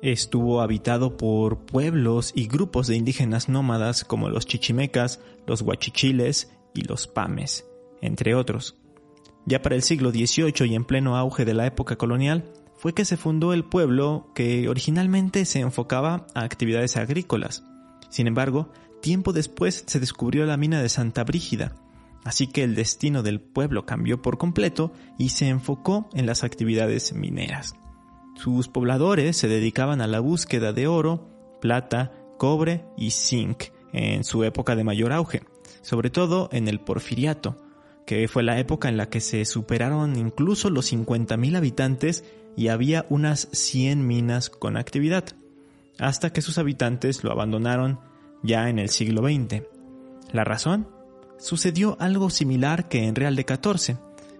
Estuvo 0.00 0.62
habitado 0.62 1.18
por 1.18 1.66
pueblos 1.66 2.32
y 2.34 2.46
grupos 2.46 2.86
de 2.86 2.96
indígenas 2.96 3.50
nómadas 3.50 4.04
como 4.04 4.30
los 4.30 4.46
chichimecas, 4.46 5.20
los 5.46 5.60
huachichiles 5.60 6.50
y 6.72 6.84
los 6.84 7.06
pames, 7.06 7.66
entre 8.00 8.34
otros. 8.34 8.78
Ya 9.44 9.60
para 9.60 9.74
el 9.74 9.82
siglo 9.82 10.12
XVIII 10.12 10.66
y 10.66 10.74
en 10.74 10.86
pleno 10.86 11.18
auge 11.18 11.44
de 11.44 11.52
la 11.52 11.66
época 11.66 11.96
colonial, 11.96 12.50
fue 12.76 12.94
que 12.94 13.04
se 13.04 13.18
fundó 13.18 13.52
el 13.52 13.64
pueblo 13.64 14.30
que 14.34 14.66
originalmente 14.66 15.44
se 15.44 15.60
enfocaba 15.60 16.26
a 16.34 16.44
actividades 16.44 16.96
agrícolas. 16.96 17.64
Sin 18.08 18.26
embargo, 18.26 18.72
tiempo 19.02 19.34
después 19.34 19.84
se 19.86 20.00
descubrió 20.00 20.46
la 20.46 20.56
mina 20.56 20.80
de 20.80 20.88
Santa 20.88 21.22
Brígida, 21.24 21.74
así 22.24 22.46
que 22.46 22.64
el 22.64 22.74
destino 22.74 23.22
del 23.22 23.40
pueblo 23.40 23.86
cambió 23.86 24.22
por 24.22 24.38
completo 24.38 24.92
y 25.18 25.30
se 25.30 25.48
enfocó 25.48 26.08
en 26.12 26.26
las 26.26 26.44
actividades 26.44 27.12
mineras. 27.12 27.74
Sus 28.34 28.68
pobladores 28.68 29.36
se 29.36 29.48
dedicaban 29.48 30.00
a 30.00 30.06
la 30.06 30.20
búsqueda 30.20 30.72
de 30.72 30.86
oro, 30.86 31.28
plata, 31.60 32.12
cobre 32.38 32.84
y 32.96 33.10
zinc 33.10 33.64
en 33.92 34.24
su 34.24 34.44
época 34.44 34.76
de 34.76 34.84
mayor 34.84 35.12
auge, 35.12 35.42
sobre 35.82 36.10
todo 36.10 36.48
en 36.52 36.68
el 36.68 36.80
porfiriato, 36.80 37.56
que 38.06 38.26
fue 38.28 38.42
la 38.42 38.58
época 38.58 38.88
en 38.88 38.96
la 38.96 39.08
que 39.08 39.20
se 39.20 39.44
superaron 39.44 40.16
incluso 40.16 40.70
los 40.70 40.92
50.000 40.92 41.56
habitantes 41.56 42.24
y 42.56 42.68
había 42.68 43.06
unas 43.08 43.48
100 43.52 44.06
minas 44.06 44.50
con 44.50 44.76
actividad, 44.76 45.24
hasta 45.98 46.32
que 46.32 46.42
sus 46.42 46.58
habitantes 46.58 47.22
lo 47.24 47.30
abandonaron 47.30 48.00
ya 48.42 48.68
en 48.68 48.78
el 48.78 48.88
siglo 48.88 49.22
XX. 49.22 49.62
¿La 50.32 50.44
razón? 50.44 50.88
Sucedió 51.40 51.96
algo 52.00 52.28
similar 52.28 52.88
que 52.88 53.06
en 53.06 53.14
Real 53.14 53.34
de 53.34 53.46
14. 53.46 53.96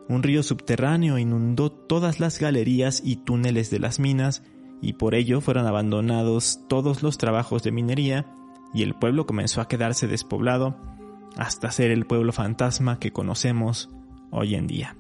Un 0.08 0.22
río 0.22 0.42
subterráneo 0.42 1.16
inundó 1.18 1.72
todas 1.72 2.20
las 2.20 2.38
galerías 2.38 3.00
y 3.02 3.16
túneles 3.16 3.70
de 3.70 3.78
las 3.78 3.98
minas 3.98 4.42
y 4.82 4.92
por 4.94 5.14
ello 5.14 5.40
fueron 5.40 5.66
abandonados 5.66 6.60
todos 6.68 7.02
los 7.02 7.16
trabajos 7.16 7.62
de 7.62 7.72
minería 7.72 8.26
y 8.74 8.82
el 8.82 8.94
pueblo 8.94 9.26
comenzó 9.26 9.62
a 9.62 9.68
quedarse 9.68 10.08
despoblado 10.08 10.76
hasta 11.36 11.70
ser 11.70 11.90
el 11.90 12.06
pueblo 12.06 12.32
fantasma 12.32 12.98
que 12.98 13.12
conocemos 13.12 13.88
hoy 14.30 14.54
en 14.54 14.66
día. 14.66 14.96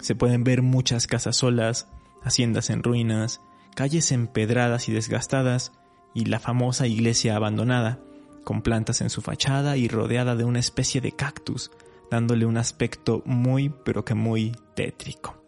Se 0.00 0.14
pueden 0.14 0.44
ver 0.44 0.62
muchas 0.62 1.08
casas 1.08 1.36
solas, 1.36 1.88
haciendas 2.22 2.70
en 2.70 2.84
ruinas, 2.84 3.40
calles 3.74 4.12
empedradas 4.12 4.88
y 4.88 4.92
desgastadas, 4.92 5.72
y 6.14 6.26
la 6.26 6.38
famosa 6.38 6.86
iglesia 6.86 7.34
abandonada, 7.34 8.00
con 8.48 8.62
plantas 8.62 9.02
en 9.02 9.10
su 9.10 9.20
fachada 9.20 9.76
y 9.76 9.88
rodeada 9.88 10.34
de 10.34 10.44
una 10.44 10.58
especie 10.58 11.02
de 11.02 11.12
cactus, 11.12 11.70
dándole 12.10 12.46
un 12.46 12.56
aspecto 12.56 13.22
muy 13.26 13.68
pero 13.84 14.06
que 14.06 14.14
muy 14.14 14.56
tétrico. 14.74 15.44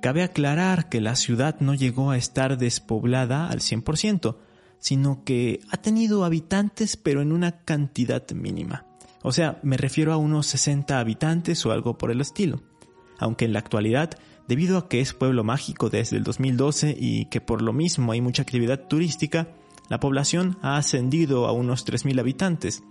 Cabe 0.00 0.22
aclarar 0.22 0.88
que 0.88 1.02
la 1.02 1.14
ciudad 1.14 1.60
no 1.60 1.74
llegó 1.74 2.10
a 2.10 2.16
estar 2.16 2.56
despoblada 2.56 3.50
al 3.50 3.58
100%, 3.58 4.38
sino 4.78 5.24
que 5.24 5.60
ha 5.70 5.76
tenido 5.76 6.24
habitantes 6.24 6.96
pero 6.96 7.20
en 7.20 7.32
una 7.32 7.60
cantidad 7.66 8.26
mínima. 8.30 8.86
O 9.22 9.30
sea, 9.30 9.60
me 9.62 9.76
refiero 9.76 10.14
a 10.14 10.16
unos 10.16 10.46
60 10.46 10.98
habitantes 10.98 11.66
o 11.66 11.70
algo 11.70 11.98
por 11.98 12.10
el 12.10 12.22
estilo 12.22 12.62
aunque 13.18 13.44
en 13.44 13.52
la 13.52 13.58
actualidad 13.58 14.10
debido 14.48 14.78
a 14.78 14.88
que 14.88 15.00
es 15.00 15.14
pueblo 15.14 15.44
mágico 15.44 15.90
desde 15.90 16.16
el 16.16 16.24
2012 16.24 16.96
y 16.98 17.26
que 17.26 17.40
por 17.40 17.62
lo 17.62 17.72
mismo 17.72 18.12
hay 18.12 18.20
mucha 18.20 18.42
actividad 18.42 18.86
turística, 18.86 19.48
la 19.88 20.00
población 20.00 20.58
ha 20.62 20.76
ascendido 20.76 21.46
a 21.46 21.52
unos 21.52 21.86
3.000 21.86 22.20
habitantes, 22.20 22.82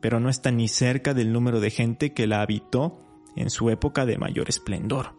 pero 0.00 0.20
no 0.20 0.28
está 0.28 0.50
ni 0.50 0.68
cerca 0.68 1.14
del 1.14 1.32
número 1.32 1.60
de 1.60 1.70
gente 1.70 2.12
que 2.12 2.26
la 2.26 2.42
habitó 2.42 3.00
en 3.34 3.50
su 3.50 3.70
época 3.70 4.06
de 4.06 4.18
mayor 4.18 4.48
esplendor. 4.48 5.14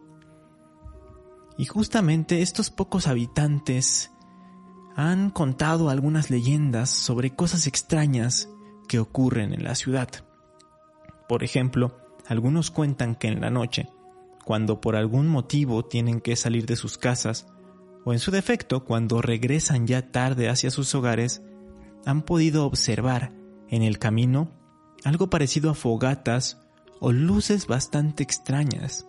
Y 1.58 1.66
justamente 1.66 2.40
estos 2.40 2.70
pocos 2.70 3.06
habitantes 3.06 4.12
han 4.96 5.30
contado 5.30 5.90
algunas 5.90 6.30
leyendas 6.30 6.90
sobre 6.90 7.34
cosas 7.34 7.66
extrañas 7.66 8.48
que 8.88 8.98
ocurren 8.98 9.52
en 9.52 9.64
la 9.64 9.74
ciudad. 9.74 10.08
Por 11.28 11.44
ejemplo, 11.44 11.98
algunos 12.26 12.70
cuentan 12.70 13.14
que 13.14 13.28
en 13.28 13.40
la 13.40 13.50
noche, 13.50 13.88
cuando 14.44 14.80
por 14.80 14.96
algún 14.96 15.28
motivo 15.28 15.84
tienen 15.84 16.20
que 16.20 16.36
salir 16.36 16.66
de 16.66 16.76
sus 16.76 16.96
casas, 16.96 17.46
o 18.08 18.14
en 18.14 18.20
su 18.20 18.30
defecto 18.30 18.86
cuando 18.86 19.20
regresan 19.20 19.86
ya 19.86 20.10
tarde 20.10 20.48
hacia 20.48 20.70
sus 20.70 20.94
hogares, 20.94 21.42
han 22.06 22.22
podido 22.22 22.64
observar 22.64 23.34
en 23.68 23.82
el 23.82 23.98
camino 23.98 24.50
algo 25.04 25.28
parecido 25.28 25.68
a 25.68 25.74
fogatas 25.74 26.58
o 27.00 27.12
luces 27.12 27.66
bastante 27.66 28.22
extrañas. 28.22 29.06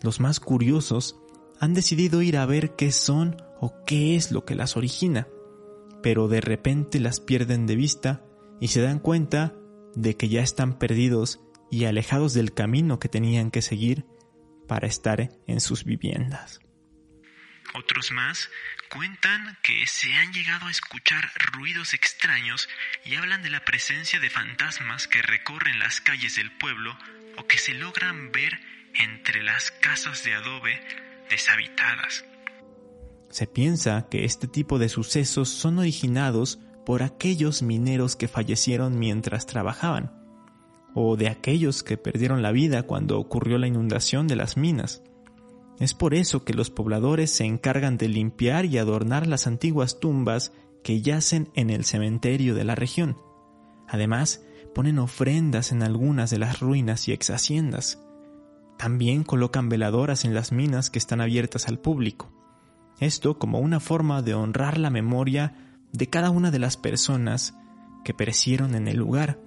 Los 0.00 0.18
más 0.18 0.40
curiosos 0.40 1.20
han 1.60 1.74
decidido 1.74 2.22
ir 2.22 2.38
a 2.38 2.46
ver 2.46 2.74
qué 2.74 2.90
son 2.90 3.36
o 3.60 3.74
qué 3.84 4.16
es 4.16 4.32
lo 4.32 4.46
que 4.46 4.54
las 4.54 4.78
origina, 4.78 5.28
pero 6.02 6.26
de 6.26 6.40
repente 6.40 7.00
las 7.00 7.20
pierden 7.20 7.66
de 7.66 7.76
vista 7.76 8.24
y 8.62 8.68
se 8.68 8.80
dan 8.80 8.98
cuenta 8.98 9.54
de 9.94 10.16
que 10.16 10.30
ya 10.30 10.40
están 10.40 10.78
perdidos 10.78 11.40
y 11.70 11.84
alejados 11.84 12.32
del 12.32 12.54
camino 12.54 12.98
que 12.98 13.10
tenían 13.10 13.50
que 13.50 13.60
seguir 13.60 14.06
para 14.66 14.86
estar 14.86 15.38
en 15.46 15.60
sus 15.60 15.84
viviendas. 15.84 16.60
Otros 17.74 18.10
más 18.10 18.50
cuentan 18.88 19.56
que 19.62 19.86
se 19.86 20.12
han 20.14 20.32
llegado 20.32 20.66
a 20.66 20.70
escuchar 20.70 21.30
ruidos 21.52 21.94
extraños 21.94 22.68
y 23.04 23.14
hablan 23.14 23.42
de 23.42 23.50
la 23.50 23.64
presencia 23.64 24.18
de 24.18 24.30
fantasmas 24.30 25.06
que 25.06 25.22
recorren 25.22 25.78
las 25.78 26.00
calles 26.00 26.36
del 26.36 26.50
pueblo 26.50 26.96
o 27.38 27.46
que 27.46 27.58
se 27.58 27.74
logran 27.74 28.32
ver 28.32 28.58
entre 28.94 29.42
las 29.42 29.70
casas 29.70 30.24
de 30.24 30.34
adobe 30.34 30.80
deshabitadas. 31.30 32.24
Se 33.30 33.46
piensa 33.46 34.08
que 34.10 34.24
este 34.24 34.48
tipo 34.48 34.80
de 34.80 34.88
sucesos 34.88 35.48
son 35.48 35.78
originados 35.78 36.58
por 36.84 37.04
aquellos 37.04 37.62
mineros 37.62 38.16
que 38.16 38.26
fallecieron 38.26 38.98
mientras 38.98 39.46
trabajaban, 39.46 40.12
o 40.94 41.16
de 41.16 41.28
aquellos 41.28 41.84
que 41.84 41.96
perdieron 41.96 42.42
la 42.42 42.50
vida 42.50 42.82
cuando 42.82 43.20
ocurrió 43.20 43.58
la 43.58 43.68
inundación 43.68 44.26
de 44.26 44.34
las 44.34 44.56
minas. 44.56 45.04
Es 45.80 45.94
por 45.94 46.12
eso 46.14 46.44
que 46.44 46.52
los 46.52 46.68
pobladores 46.70 47.30
se 47.30 47.46
encargan 47.46 47.96
de 47.96 48.08
limpiar 48.08 48.66
y 48.66 48.76
adornar 48.76 49.26
las 49.26 49.46
antiguas 49.46 49.98
tumbas 49.98 50.52
que 50.84 51.00
yacen 51.00 51.48
en 51.54 51.70
el 51.70 51.84
cementerio 51.84 52.54
de 52.54 52.64
la 52.64 52.74
región. 52.74 53.16
Además, 53.88 54.44
ponen 54.74 54.98
ofrendas 54.98 55.72
en 55.72 55.82
algunas 55.82 56.28
de 56.28 56.38
las 56.38 56.60
ruinas 56.60 57.08
y 57.08 57.12
ex 57.12 57.30
haciendas. 57.30 57.98
También 58.78 59.24
colocan 59.24 59.70
veladoras 59.70 60.26
en 60.26 60.34
las 60.34 60.52
minas 60.52 60.90
que 60.90 60.98
están 60.98 61.22
abiertas 61.22 61.66
al 61.66 61.78
público. 61.78 62.30
Esto 62.98 63.38
como 63.38 63.58
una 63.58 63.80
forma 63.80 64.20
de 64.20 64.34
honrar 64.34 64.76
la 64.76 64.90
memoria 64.90 65.54
de 65.92 66.08
cada 66.08 66.28
una 66.28 66.50
de 66.50 66.58
las 66.58 66.76
personas 66.76 67.54
que 68.04 68.12
perecieron 68.12 68.74
en 68.74 68.86
el 68.86 68.98
lugar 68.98 69.40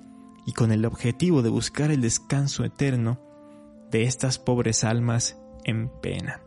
y 0.48 0.54
con 0.54 0.72
el 0.72 0.84
objetivo 0.86 1.44
de 1.44 1.50
buscar 1.50 1.92
el 1.92 2.02
descanso 2.02 2.66
eterno 2.66 3.22
de 3.92 4.04
estas 4.04 4.40
pobres 4.40 4.84
almas 4.84 5.38
en 5.64 5.90
pena. 6.02 6.42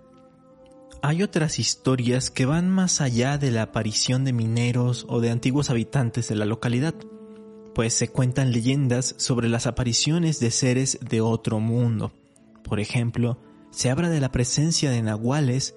Hay 1.02 1.22
otras 1.22 1.58
historias 1.58 2.30
que 2.30 2.46
van 2.46 2.68
más 2.68 3.00
allá 3.00 3.38
de 3.38 3.50
la 3.50 3.62
aparición 3.62 4.24
de 4.24 4.32
mineros 4.32 5.06
o 5.08 5.20
de 5.20 5.30
antiguos 5.30 5.70
habitantes 5.70 6.28
de 6.28 6.34
la 6.34 6.46
localidad, 6.46 6.94
pues 7.74 7.92
se 7.92 8.08
cuentan 8.08 8.52
leyendas 8.52 9.14
sobre 9.18 9.48
las 9.48 9.66
apariciones 9.66 10.40
de 10.40 10.50
seres 10.50 10.98
de 11.08 11.20
otro 11.20 11.60
mundo. 11.60 12.12
Por 12.64 12.80
ejemplo, 12.80 13.38
se 13.70 13.90
habla 13.90 14.08
de 14.08 14.20
la 14.20 14.32
presencia 14.32 14.90
de 14.90 15.02
nahuales 15.02 15.74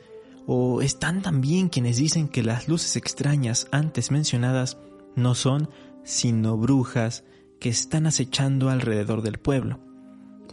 o 0.48 0.82
están 0.82 1.22
también 1.22 1.70
quienes 1.70 1.98
dicen 1.98 2.28
que 2.28 2.42
las 2.42 2.68
luces 2.68 2.96
extrañas 2.96 3.68
antes 3.72 4.12
mencionadas 4.12 4.78
no 5.16 5.36
son 5.36 5.70
sino 6.04 6.58
brujas 6.58 7.24
que 7.60 7.70
están 7.70 8.08
acechando 8.08 8.70
alrededor 8.70 9.22
del 9.22 9.38
pueblo, 9.38 9.80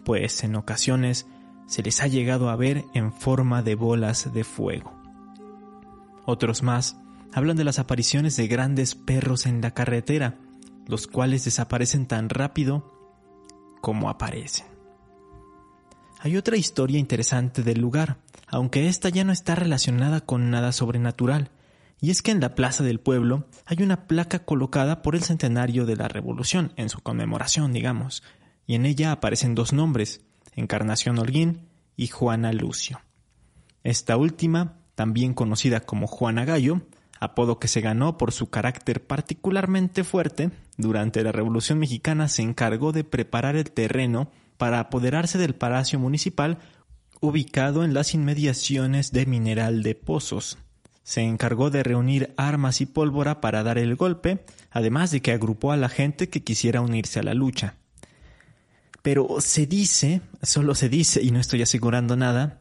pues 0.05 0.43
en 0.45 0.57
ocasiones 0.57 1.27
se 1.67 1.83
les 1.83 2.01
ha 2.01 2.07
llegado 2.07 2.49
a 2.49 2.57
ver 2.57 2.85
en 2.95 3.13
forma 3.13 3.63
de 3.63 3.75
bolas 3.75 4.33
de 4.33 4.45
fuego. 4.45 4.93
Otros 6.25 6.63
más 6.63 6.97
hablan 7.33 7.57
de 7.57 7.65
las 7.65 7.79
apariciones 7.79 8.37
de 8.37 8.49
grandes 8.49 8.95
perros 8.95 9.47
en 9.47 9.61
la 9.61 9.73
carretera, 9.73 10.39
los 10.87 11.07
cuales 11.07 11.45
desaparecen 11.45 12.07
tan 12.07 12.29
rápido 12.29 12.93
como 13.81 14.09
aparecen. 14.09 14.67
Hay 16.19 16.37
otra 16.37 16.57
historia 16.57 16.99
interesante 16.99 17.63
del 17.63 17.81
lugar, 17.81 18.19
aunque 18.49 18.89
esta 18.89 19.09
ya 19.09 19.23
no 19.23 19.33
está 19.33 19.55
relacionada 19.55 20.23
con 20.23 20.51
nada 20.51 20.73
sobrenatural, 20.73 21.51
y 22.01 22.11
es 22.11 22.23
que 22.23 22.31
en 22.31 22.41
la 22.41 22.55
plaza 22.55 22.85
del 22.85 23.01
pueblo 23.01 23.47
hay 23.65 23.83
una 23.83 24.07
placa 24.07 24.41
colocada 24.41 25.03
por 25.03 25.15
el 25.15 25.23
centenario 25.23 25.87
de 25.87 25.97
la 25.97 26.09
Revolución, 26.09 26.73
en 26.77 26.89
su 26.89 27.01
conmemoración, 27.01 27.73
digamos, 27.73 28.23
y 28.67 28.75
en 28.75 28.87
ella 28.87 29.13
aparecen 29.13 29.55
dos 29.55 29.73
nombres, 29.73 30.26
Encarnación 30.57 31.19
Holguín 31.19 31.69
y 31.97 32.09
Juana 32.09 32.53
Lucio. 32.53 33.01
Esta 33.85 34.17
última, 34.17 34.79
también 34.95 35.33
conocida 35.33 35.81
como 35.81 36.07
Juana 36.07 36.45
Gallo, 36.45 36.83
apodo 37.21 37.59
que 37.59 37.69
se 37.69 37.81
ganó 37.81 38.19
por 38.19 38.33
su 38.33 38.51
carácter 38.51 39.07
particularmente 39.07 40.03
fuerte, 40.03 40.51
durante 40.77 41.23
la 41.23 41.33
Revolución 41.33 41.79
Mexicana 41.79 42.29
se 42.29 42.43
encargó 42.43 42.93
de 42.93 43.05
preparar 43.05 43.57
el 43.57 43.71
terreno 43.71 44.31
para 44.57 44.81
apoderarse 44.81 45.39
del 45.39 45.55
Palacio 45.55 45.99
Municipal 45.99 46.59
ubicado 47.21 47.85
en 47.85 47.95
las 47.95 48.15
inmediaciones 48.15 49.13
de 49.13 49.27
Mineral 49.27 49.83
de 49.83 49.95
Pozos. 49.95 50.59
Se 51.03 51.23
encargó 51.23 51.71
de 51.71 51.83
reunir 51.83 52.35
armas 52.37 52.81
y 52.81 52.87
pólvora 52.87 53.41
para 53.41 53.63
dar 53.63 53.79
el 53.79 53.95
golpe, 53.97 54.45
además 54.71 55.11
de 55.13 55.23
que 55.23 55.33
agrupó 55.33 55.73
a 55.73 55.77
la 55.77 55.89
gente 55.89 56.29
que 56.29 56.43
quisiera 56.43 56.81
unirse 56.81 57.21
a 57.21 57.23
la 57.23 57.35
lucha. 57.35 57.77
Pero 59.07 59.37
se 59.39 59.67
dice, 59.67 60.21
solo 60.43 60.75
se 60.75 60.89
dice, 60.89 61.23
y 61.23 61.31
no 61.31 61.39
estoy 61.39 61.63
asegurando 61.63 62.17
nada, 62.17 62.59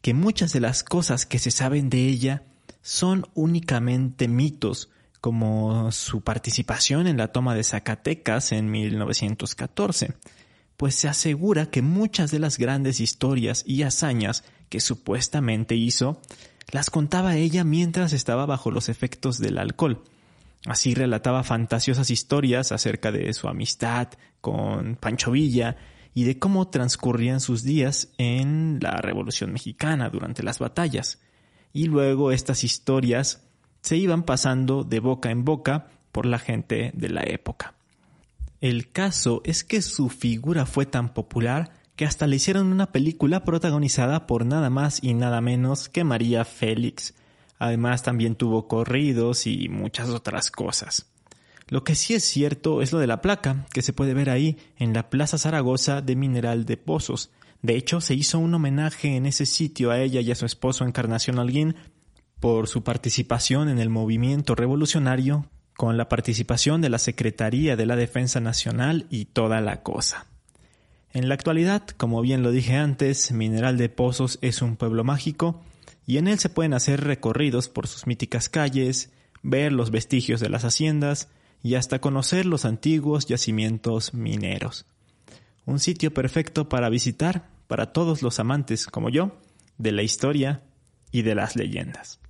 que 0.00 0.14
muchas 0.14 0.52
de 0.52 0.60
las 0.60 0.84
cosas 0.84 1.26
que 1.26 1.40
se 1.40 1.50
saben 1.50 1.90
de 1.90 2.06
ella 2.06 2.44
son 2.82 3.26
únicamente 3.34 4.28
mitos, 4.28 4.90
como 5.20 5.90
su 5.90 6.20
participación 6.20 7.08
en 7.08 7.16
la 7.16 7.32
toma 7.32 7.56
de 7.56 7.64
Zacatecas 7.64 8.52
en 8.52 8.70
1914, 8.70 10.14
pues 10.76 10.94
se 10.94 11.08
asegura 11.08 11.66
que 11.66 11.82
muchas 11.82 12.30
de 12.30 12.38
las 12.38 12.58
grandes 12.58 13.00
historias 13.00 13.64
y 13.66 13.82
hazañas 13.82 14.44
que 14.68 14.78
supuestamente 14.78 15.74
hizo 15.74 16.22
las 16.70 16.90
contaba 16.90 17.34
ella 17.34 17.64
mientras 17.64 18.12
estaba 18.12 18.46
bajo 18.46 18.70
los 18.70 18.88
efectos 18.88 19.38
del 19.40 19.58
alcohol. 19.58 20.04
Así 20.66 20.94
relataba 20.94 21.44
fantasiosas 21.44 22.10
historias 22.10 22.72
acerca 22.72 23.12
de 23.12 23.32
su 23.32 23.48
amistad 23.48 24.08
con 24.40 24.96
Pancho 24.96 25.30
Villa 25.30 25.76
y 26.14 26.24
de 26.24 26.38
cómo 26.38 26.68
transcurrían 26.68 27.40
sus 27.40 27.62
días 27.62 28.08
en 28.18 28.78
la 28.80 28.96
Revolución 28.96 29.52
Mexicana 29.52 30.10
durante 30.10 30.42
las 30.42 30.58
batallas. 30.58 31.20
Y 31.72 31.86
luego 31.86 32.32
estas 32.32 32.64
historias 32.64 33.44
se 33.82 33.96
iban 33.96 34.24
pasando 34.24 34.84
de 34.84 35.00
boca 35.00 35.30
en 35.30 35.44
boca 35.44 35.88
por 36.12 36.26
la 36.26 36.38
gente 36.38 36.90
de 36.94 37.08
la 37.08 37.22
época. 37.22 37.74
El 38.60 38.90
caso 38.90 39.40
es 39.44 39.62
que 39.62 39.82
su 39.82 40.08
figura 40.08 40.66
fue 40.66 40.86
tan 40.86 41.14
popular 41.14 41.70
que 41.94 42.04
hasta 42.04 42.26
le 42.26 42.36
hicieron 42.36 42.72
una 42.72 42.90
película 42.90 43.44
protagonizada 43.44 44.26
por 44.26 44.44
nada 44.44 44.70
más 44.70 45.02
y 45.02 45.14
nada 45.14 45.40
menos 45.40 45.88
que 45.88 46.04
María 46.04 46.44
Félix, 46.44 47.14
Además 47.58 48.02
también 48.02 48.36
tuvo 48.36 48.68
corridos 48.68 49.46
y 49.46 49.68
muchas 49.68 50.08
otras 50.08 50.50
cosas. 50.50 51.06
Lo 51.68 51.84
que 51.84 51.94
sí 51.94 52.14
es 52.14 52.24
cierto 52.24 52.80
es 52.80 52.92
lo 52.92 52.98
de 52.98 53.06
la 53.06 53.20
placa, 53.20 53.66
que 53.72 53.82
se 53.82 53.92
puede 53.92 54.14
ver 54.14 54.30
ahí 54.30 54.56
en 54.78 54.94
la 54.94 55.10
Plaza 55.10 55.36
Zaragoza 55.36 56.00
de 56.00 56.16
Mineral 56.16 56.64
de 56.64 56.76
Pozos. 56.76 57.30
De 57.60 57.76
hecho, 57.76 58.00
se 58.00 58.14
hizo 58.14 58.38
un 58.38 58.54
homenaje 58.54 59.16
en 59.16 59.26
ese 59.26 59.44
sitio 59.44 59.90
a 59.90 60.00
ella 60.00 60.20
y 60.20 60.30
a 60.30 60.34
su 60.34 60.46
esposo 60.46 60.84
Encarnación 60.84 61.38
Alguín 61.38 61.74
por 62.40 62.68
su 62.68 62.84
participación 62.84 63.68
en 63.68 63.78
el 63.78 63.90
movimiento 63.90 64.54
revolucionario, 64.54 65.46
con 65.76 65.96
la 65.96 66.08
participación 66.08 66.80
de 66.80 66.88
la 66.88 66.98
Secretaría 66.98 67.76
de 67.76 67.86
la 67.86 67.96
Defensa 67.96 68.40
Nacional 68.40 69.06
y 69.10 69.26
toda 69.26 69.60
la 69.60 69.82
cosa. 69.82 70.26
En 71.12 71.28
la 71.28 71.34
actualidad, 71.34 71.86
como 71.96 72.20
bien 72.22 72.42
lo 72.42 72.50
dije 72.50 72.76
antes, 72.76 73.32
Mineral 73.32 73.76
de 73.76 73.88
Pozos 73.88 74.38
es 74.40 74.62
un 74.62 74.76
pueblo 74.76 75.04
mágico 75.04 75.62
y 76.08 76.16
en 76.16 76.26
él 76.26 76.38
se 76.38 76.48
pueden 76.48 76.72
hacer 76.72 77.04
recorridos 77.04 77.68
por 77.68 77.86
sus 77.86 78.06
míticas 78.06 78.48
calles, 78.48 79.12
ver 79.42 79.72
los 79.72 79.90
vestigios 79.90 80.40
de 80.40 80.48
las 80.48 80.64
haciendas 80.64 81.28
y 81.62 81.74
hasta 81.74 82.00
conocer 82.00 82.46
los 82.46 82.64
antiguos 82.64 83.26
yacimientos 83.26 84.14
mineros. 84.14 84.86
Un 85.66 85.78
sitio 85.78 86.14
perfecto 86.14 86.66
para 86.70 86.88
visitar 86.88 87.50
para 87.66 87.92
todos 87.92 88.22
los 88.22 88.40
amantes 88.40 88.86
como 88.86 89.10
yo 89.10 89.36
de 89.76 89.92
la 89.92 90.02
historia 90.02 90.62
y 91.12 91.22
de 91.22 91.34
las 91.34 91.56
leyendas. 91.56 92.20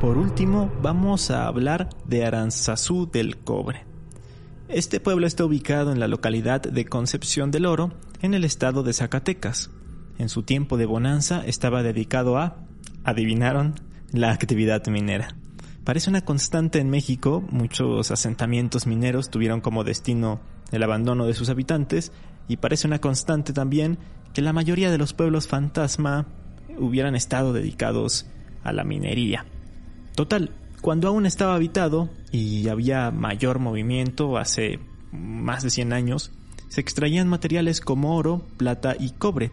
Por 0.00 0.16
último, 0.16 0.72
vamos 0.80 1.30
a 1.30 1.46
hablar 1.46 1.90
de 2.06 2.24
Aranzazú 2.24 3.10
del 3.10 3.36
Cobre. 3.36 3.91
Este 4.72 5.00
pueblo 5.00 5.26
está 5.26 5.44
ubicado 5.44 5.92
en 5.92 6.00
la 6.00 6.08
localidad 6.08 6.62
de 6.62 6.86
Concepción 6.86 7.50
del 7.50 7.66
Oro, 7.66 7.92
en 8.22 8.32
el 8.32 8.42
estado 8.42 8.82
de 8.82 8.94
Zacatecas. 8.94 9.68
En 10.16 10.30
su 10.30 10.44
tiempo 10.44 10.78
de 10.78 10.86
bonanza 10.86 11.42
estaba 11.44 11.82
dedicado 11.82 12.38
a, 12.38 12.56
adivinaron, 13.04 13.74
la 14.12 14.32
actividad 14.32 14.86
minera. 14.86 15.36
Parece 15.84 16.08
una 16.08 16.24
constante 16.24 16.78
en 16.78 16.88
México, 16.88 17.44
muchos 17.50 18.10
asentamientos 18.10 18.86
mineros 18.86 19.28
tuvieron 19.28 19.60
como 19.60 19.84
destino 19.84 20.40
el 20.70 20.82
abandono 20.82 21.26
de 21.26 21.34
sus 21.34 21.50
habitantes 21.50 22.10
y 22.48 22.56
parece 22.56 22.86
una 22.86 22.98
constante 22.98 23.52
también 23.52 23.98
que 24.32 24.40
la 24.40 24.54
mayoría 24.54 24.90
de 24.90 24.96
los 24.96 25.12
pueblos 25.12 25.48
fantasma 25.48 26.28
hubieran 26.78 27.14
estado 27.14 27.52
dedicados 27.52 28.24
a 28.64 28.72
la 28.72 28.84
minería. 28.84 29.44
Total, 30.14 30.50
cuando 30.82 31.08
aún 31.08 31.26
estaba 31.26 31.54
habitado 31.54 32.10
y 32.32 32.68
había 32.68 33.12
mayor 33.12 33.60
movimiento 33.60 34.36
hace 34.36 34.80
más 35.12 35.62
de 35.62 35.70
100 35.70 35.92
años, 35.92 36.32
se 36.68 36.80
extraían 36.80 37.28
materiales 37.28 37.80
como 37.80 38.16
oro, 38.16 38.42
plata 38.56 38.96
y 38.98 39.10
cobre. 39.10 39.52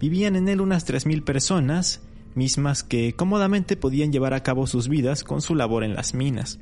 Vivían 0.00 0.34
en 0.34 0.48
él 0.48 0.60
unas 0.60 0.86
3.000 0.86 1.22
personas, 1.22 2.02
mismas 2.34 2.82
que 2.82 3.14
cómodamente 3.14 3.76
podían 3.76 4.12
llevar 4.12 4.34
a 4.34 4.42
cabo 4.42 4.66
sus 4.66 4.88
vidas 4.88 5.22
con 5.22 5.42
su 5.42 5.54
labor 5.54 5.84
en 5.84 5.94
las 5.94 6.12
minas. 6.12 6.58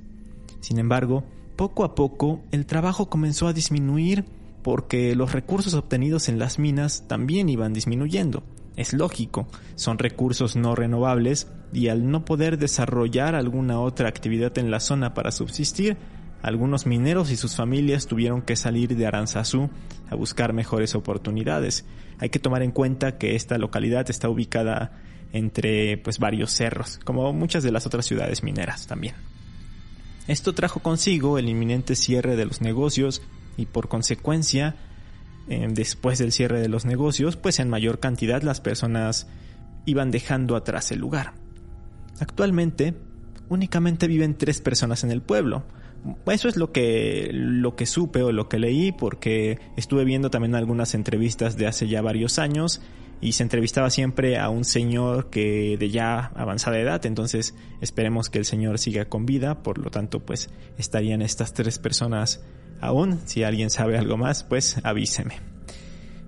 Sin 0.61 0.79
embargo, 0.79 1.25
poco 1.57 1.83
a 1.83 1.95
poco 1.95 2.43
el 2.51 2.67
trabajo 2.67 3.09
comenzó 3.09 3.49
a 3.49 3.55
disminuir 3.55 4.27
porque 4.63 5.17
los 5.17 5.33
recursos 5.33 5.73
obtenidos 5.73 6.29
en 6.29 6.39
las 6.39 6.59
minas 6.59 7.05
también 7.09 7.49
iban 7.49 7.73
disminuyendo. 7.73 8.43
Es 8.77 8.93
lógico, 8.93 9.49
son 9.75 9.99
recursos 9.99 10.55
no 10.55 10.75
renovables 10.75 11.49
y 11.73 11.89
al 11.89 12.11
no 12.11 12.25
poder 12.25 12.59
desarrollar 12.59 13.35
alguna 13.35 13.81
otra 13.81 14.09
actividad 14.09 14.57
en 14.59 14.71
la 14.71 14.81
zona 14.81 15.15
para 15.15 15.33
subsistir, 15.33 15.97
algunos 16.43 16.87
mineros 16.87 17.31
y 17.31 17.37
sus 17.37 17.57
familias 17.57 18.07
tuvieron 18.07 18.43
que 18.43 18.55
salir 18.55 18.95
de 18.95 19.07
Aranzazú 19.07 19.71
a 20.09 20.15
buscar 20.15 20.53
mejores 20.53 20.95
oportunidades. 20.95 21.87
Hay 22.19 22.29
que 22.29 22.39
tomar 22.39 22.63
en 22.63 22.71
cuenta 22.71 23.19
que 23.19 23.35
esta 23.35 23.59
localidad 23.59 24.09
está 24.11 24.29
ubicada 24.29 25.01
entre 25.33 25.99
pues 25.99 26.19
varios 26.19 26.53
cerros, 26.53 27.01
como 27.05 27.33
muchas 27.33 27.65
de 27.65 27.73
las 27.73 27.87
otras 27.87 28.07
ciudades 28.07 28.43
mineras 28.43 28.87
también. 28.87 29.15
Esto 30.29 30.55
trajo 30.55 30.81
consigo 30.81 31.39
el 31.39 31.49
inminente 31.49 31.97
cierre 31.97 32.37
de 32.37 32.47
los 32.47 32.61
negocios 32.61 33.23
y 33.57 33.67
por 33.67 33.89
consecuencia 33.89 34.77
eh, 35.49 35.69
después 35.71 36.19
del 36.19 36.33
cierre 36.33 36.61
de 36.61 36.69
los 36.69 36.85
negocios, 36.85 37.37
pues 37.37 37.61
en 37.61 37.69
mayor 37.69 38.01
cantidad 38.01 38.43
las 38.43 38.61
personas 38.61 39.29
iban 39.85 40.11
dejando 40.11 40.57
atrás 40.57 40.91
el 40.91 40.99
lugar. 40.99 41.35
Actualmente, 42.21 42.95
únicamente 43.49 44.07
viven 44.07 44.37
tres 44.37 44.61
personas 44.61 45.05
en 45.05 45.11
el 45.11 45.23
pueblo. 45.23 45.65
Eso 46.27 46.49
es 46.49 46.57
lo 46.57 46.73
que, 46.73 47.31
lo 47.33 47.75
que 47.75 47.87
supe 47.87 48.23
o 48.23 48.33
lo 48.33 48.49
que 48.49 48.59
leí 48.59 48.93
porque 48.93 49.59
estuve 49.77 50.05
viendo 50.05 50.31
también 50.31 50.55
algunas 50.55 50.95
entrevistas 50.95 51.57
de 51.57 51.67
hace 51.67 51.89
ya 51.89 52.03
varios 52.03 52.39
años 52.39 52.81
y 53.21 53.33
se 53.33 53.43
entrevistaba 53.43 53.91
siempre 53.91 54.39
a 54.39 54.49
un 54.51 54.65
señor 54.65 55.31
que 55.31 55.77
de 55.79 55.91
ya 55.91 56.33
avanzada 56.35 56.79
edad, 56.79 57.07
entonces 57.07 57.55
esperemos 57.81 58.29
que 58.29 58.39
el 58.39 58.45
señor 58.45 58.79
siga 58.79 59.07
con 59.07 59.25
vida, 59.27 59.63
por 59.63 59.79
lo 59.79 59.91
tanto 59.91 60.21
pues 60.21 60.51
estarían 60.77 61.23
estas 61.23 61.55
tres 61.55 61.79
personas 61.79 62.45
Aún, 62.81 63.21
si 63.25 63.43
alguien 63.43 63.71
sabe 63.71 63.99
algo 63.99 64.17
más, 64.17 64.45
pues 64.45 64.79
avíseme. 64.85 65.41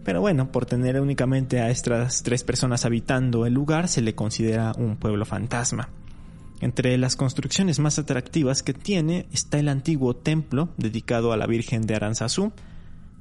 Pero 0.05 0.21
bueno, 0.21 0.51
por 0.51 0.65
tener 0.65 1.01
únicamente 1.01 1.61
a 1.61 1.71
estas 1.71 2.23
tres 2.23 2.43
personas 2.43 2.85
habitando 2.87 3.45
el 3.45 3.53
lugar, 3.53 3.89
se 3.89 4.01
le 4.01 4.15
considera 4.15 4.73
un 4.79 4.97
pueblo 4.97 5.27
fantasma. 5.27 5.91
Entre 6.61 6.97
las 6.99 7.15
construcciones 7.15 7.79
más 7.79 7.99
atractivas 7.99 8.63
que 8.63 8.75
tiene 8.75 9.27
está 9.33 9.59
el 9.59 9.69
antiguo 9.69 10.17
templo 10.17 10.71
dedicado 10.77 11.33
a 11.33 11.37
la 11.37 11.47
Virgen 11.47 11.83
de 11.83 11.95
Aranzazú, 11.95 12.53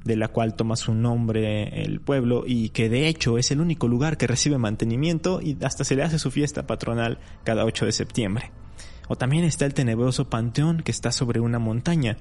de 0.06 0.16
la 0.16 0.30
cual 0.30 0.56
toma 0.56 0.76
su 0.76 0.96
nombre 0.96 1.84
el 1.84 2.00
pueblo 2.00 2.46
y 2.48 2.70
que 2.70 2.90
de 2.90 3.08
hecho 3.08 3.38
es 3.38 3.52
el 3.52 3.60
único 3.60 3.88
lugar 3.88 4.18
que 4.18 4.26
recibe 4.26 4.58
mantenimiento 4.58 5.42
y 5.42 5.58
hasta 5.64 5.84
se 5.84 5.96
le 5.96 6.04
hace 6.04 6.18
su 6.18 6.32
fiesta 6.32 6.66
patronal 6.66 7.20
cada 7.44 7.66
8 7.66 7.86
de 7.86 7.92
septiembre. 7.92 8.52
O 9.10 9.18
también 9.18 9.44
está 9.44 9.66
el 9.66 9.74
tenebroso 9.74 10.30
panteón 10.30 10.82
que 10.82 10.92
está 10.92 11.12
sobre 11.12 11.40
una 11.40 11.60
montaña, 11.60 12.18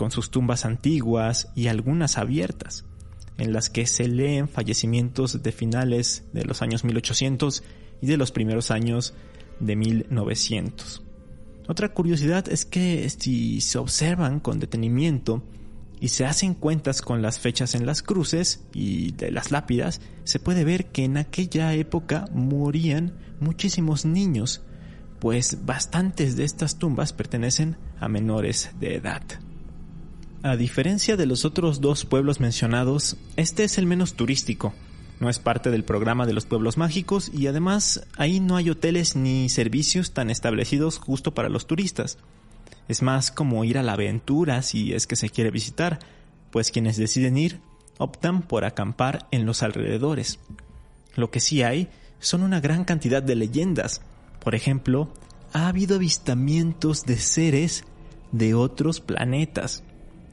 con 0.00 0.10
sus 0.10 0.30
tumbas 0.30 0.64
antiguas 0.64 1.50
y 1.54 1.66
algunas 1.66 2.16
abiertas, 2.16 2.86
en 3.36 3.52
las 3.52 3.68
que 3.68 3.84
se 3.84 4.08
leen 4.08 4.48
fallecimientos 4.48 5.42
de 5.42 5.52
finales 5.52 6.24
de 6.32 6.46
los 6.46 6.62
años 6.62 6.84
1800 6.84 7.62
y 8.00 8.06
de 8.06 8.16
los 8.16 8.32
primeros 8.32 8.70
años 8.70 9.12
de 9.58 9.76
1900. 9.76 11.02
Otra 11.68 11.92
curiosidad 11.92 12.48
es 12.48 12.64
que 12.64 13.10
si 13.10 13.60
se 13.60 13.76
observan 13.76 14.40
con 14.40 14.58
detenimiento 14.58 15.42
y 16.00 16.08
se 16.08 16.24
hacen 16.24 16.54
cuentas 16.54 17.02
con 17.02 17.20
las 17.20 17.38
fechas 17.38 17.74
en 17.74 17.84
las 17.84 18.02
cruces 18.02 18.64
y 18.72 19.12
de 19.12 19.30
las 19.30 19.50
lápidas, 19.50 20.00
se 20.24 20.38
puede 20.38 20.64
ver 20.64 20.86
que 20.86 21.04
en 21.04 21.18
aquella 21.18 21.74
época 21.74 22.24
morían 22.32 23.18
muchísimos 23.38 24.06
niños, 24.06 24.62
pues 25.18 25.66
bastantes 25.66 26.36
de 26.36 26.44
estas 26.44 26.78
tumbas 26.78 27.12
pertenecen 27.12 27.76
a 28.00 28.08
menores 28.08 28.70
de 28.80 28.94
edad. 28.94 29.20
A 30.42 30.56
diferencia 30.56 31.18
de 31.18 31.26
los 31.26 31.44
otros 31.44 31.82
dos 31.82 32.06
pueblos 32.06 32.40
mencionados, 32.40 33.18
este 33.36 33.62
es 33.64 33.76
el 33.76 33.84
menos 33.84 34.14
turístico. 34.14 34.72
No 35.18 35.28
es 35.28 35.38
parte 35.38 35.70
del 35.70 35.84
programa 35.84 36.24
de 36.24 36.32
los 36.32 36.46
pueblos 36.46 36.78
mágicos 36.78 37.30
y 37.34 37.46
además 37.46 38.06
ahí 38.16 38.40
no 38.40 38.56
hay 38.56 38.70
hoteles 38.70 39.16
ni 39.16 39.50
servicios 39.50 40.12
tan 40.14 40.30
establecidos 40.30 40.96
justo 40.96 41.34
para 41.34 41.50
los 41.50 41.66
turistas. 41.66 42.16
Es 42.88 43.02
más 43.02 43.30
como 43.30 43.64
ir 43.64 43.76
a 43.76 43.82
la 43.82 43.92
aventura 43.92 44.62
si 44.62 44.94
es 44.94 45.06
que 45.06 45.14
se 45.14 45.28
quiere 45.28 45.50
visitar, 45.50 45.98
pues 46.50 46.70
quienes 46.70 46.96
deciden 46.96 47.36
ir 47.36 47.60
optan 47.98 48.40
por 48.40 48.64
acampar 48.64 49.28
en 49.32 49.44
los 49.44 49.62
alrededores. 49.62 50.38
Lo 51.16 51.30
que 51.30 51.40
sí 51.40 51.62
hay 51.62 51.90
son 52.18 52.42
una 52.42 52.60
gran 52.60 52.86
cantidad 52.86 53.22
de 53.22 53.34
leyendas. 53.36 54.00
Por 54.42 54.54
ejemplo, 54.54 55.12
ha 55.52 55.68
habido 55.68 55.96
avistamientos 55.96 57.04
de 57.04 57.18
seres 57.18 57.84
de 58.32 58.54
otros 58.54 59.02
planetas 59.02 59.84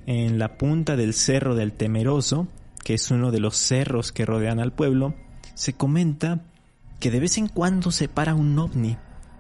en 0.08 0.40
la 0.40 0.58
punta 0.58 0.96
del 0.96 1.14
Cerro 1.14 1.54
del 1.54 1.74
Temeroso, 1.74 2.48
que 2.84 2.96
es 2.96 3.12
uno 3.12 3.30
de 3.30 3.42
los 3.42 3.58
cerros 3.58 4.12
que 4.12 4.26
rodean 4.26 4.60
al 4.60 4.72
pueblo, 4.72 5.14
se 5.54 5.74
comenta 5.74 6.46
que 7.00 7.12
de 7.12 7.20
vez 7.20 7.38
en 7.38 7.50
cuando 7.50 7.92
se 7.92 8.08
para 8.08 8.34
un 8.34 8.58
ovni 8.58 8.98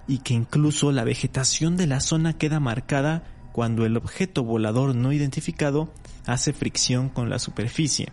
y 0.08 0.20
que 0.20 0.34
incluso 0.34 0.92
la 0.92 1.06
vegetación 1.06 1.78
de 1.78 1.88
la 1.88 2.02
zona 2.02 2.38
queda 2.38 2.60
marcada 2.60 3.24
cuando 3.54 3.86
el 3.86 3.96
objeto 3.96 4.44
volador 4.44 4.94
no 4.94 5.14
identificado 5.14 5.92
hace 6.26 6.52
fricción 6.54 7.10
con 7.10 7.30
la 7.30 7.40
superficie 7.40 8.10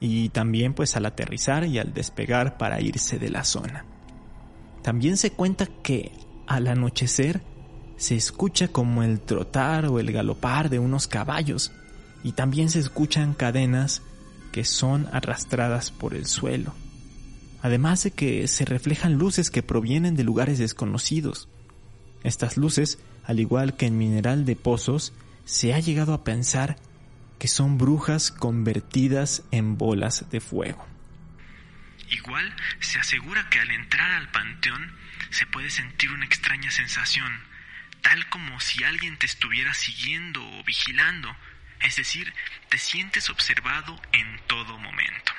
y 0.00 0.30
también 0.30 0.72
pues 0.74 0.96
al 0.96 1.06
aterrizar 1.06 1.66
y 1.66 1.78
al 1.78 1.92
despegar 1.92 2.56
para 2.56 2.80
irse 2.80 3.18
de 3.18 3.28
la 3.28 3.44
zona. 3.44 3.84
También 4.82 5.18
se 5.18 5.32
cuenta 5.32 5.66
que 5.66 6.12
al 6.46 6.66
anochecer 6.66 7.42
se 7.96 8.16
escucha 8.16 8.68
como 8.68 9.02
el 9.02 9.20
trotar 9.20 9.86
o 9.86 10.00
el 10.00 10.12
galopar 10.12 10.70
de 10.70 10.78
unos 10.78 11.06
caballos 11.06 11.72
y 12.22 12.32
también 12.32 12.70
se 12.70 12.80
escuchan 12.80 13.34
cadenas 13.34 14.02
que 14.52 14.64
son 14.64 15.08
arrastradas 15.12 15.90
por 15.90 16.14
el 16.14 16.26
suelo. 16.26 16.74
Además 17.62 18.04
de 18.04 18.10
que 18.10 18.46
se 18.48 18.64
reflejan 18.64 19.14
luces 19.14 19.50
que 19.50 19.62
provienen 19.62 20.16
de 20.16 20.24
lugares 20.24 20.58
desconocidos. 20.58 21.48
Estas 22.22 22.56
luces, 22.56 22.98
al 23.24 23.40
igual 23.40 23.76
que 23.76 23.86
en 23.86 23.98
Mineral 23.98 24.44
de 24.44 24.56
Pozos, 24.56 25.12
se 25.44 25.74
ha 25.74 25.80
llegado 25.80 26.14
a 26.14 26.24
pensar 26.24 26.76
que 27.38 27.48
son 27.48 27.78
brujas 27.78 28.30
convertidas 28.30 29.42
en 29.50 29.76
bolas 29.76 30.26
de 30.30 30.40
fuego. 30.40 30.86
Igual 32.10 32.54
se 32.80 32.98
asegura 32.98 33.48
que 33.50 33.60
al 33.60 33.70
entrar 33.70 34.10
al 34.12 34.30
panteón 34.30 34.92
se 35.30 35.46
puede 35.46 35.70
sentir 35.70 36.10
una 36.12 36.26
extraña 36.26 36.70
sensación, 36.70 37.32
tal 38.04 38.28
como 38.28 38.60
si 38.60 38.84
alguien 38.84 39.18
te 39.18 39.26
estuviera 39.26 39.72
siguiendo 39.74 40.40
o 40.40 40.64
vigilando, 40.64 41.28
es 41.84 41.96
decir, 41.96 42.32
te 42.68 42.78
sientes 42.78 43.30
observado 43.30 43.96
en 44.12 44.26
todo 44.46 44.78
momento. 44.78 45.32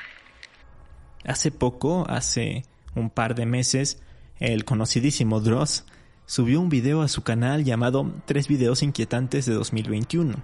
Hace 1.24 1.52
poco, 1.52 2.10
hace 2.10 2.66
un 2.96 3.10
par 3.10 3.36
de 3.36 3.46
meses, 3.46 4.02
el 4.40 4.66
conocidísimo 4.66 5.40
Dross 5.40 5.86
subió 6.26 6.60
un 6.60 6.70
video 6.70 7.04
a 7.04 7.08
su 7.08 7.24
canal 7.24 7.64
llamado 7.64 8.12
Tres 8.26 8.48
videos 8.48 8.82
inquietantes 8.82 9.46
de 9.46 9.54
2021. 9.54 10.44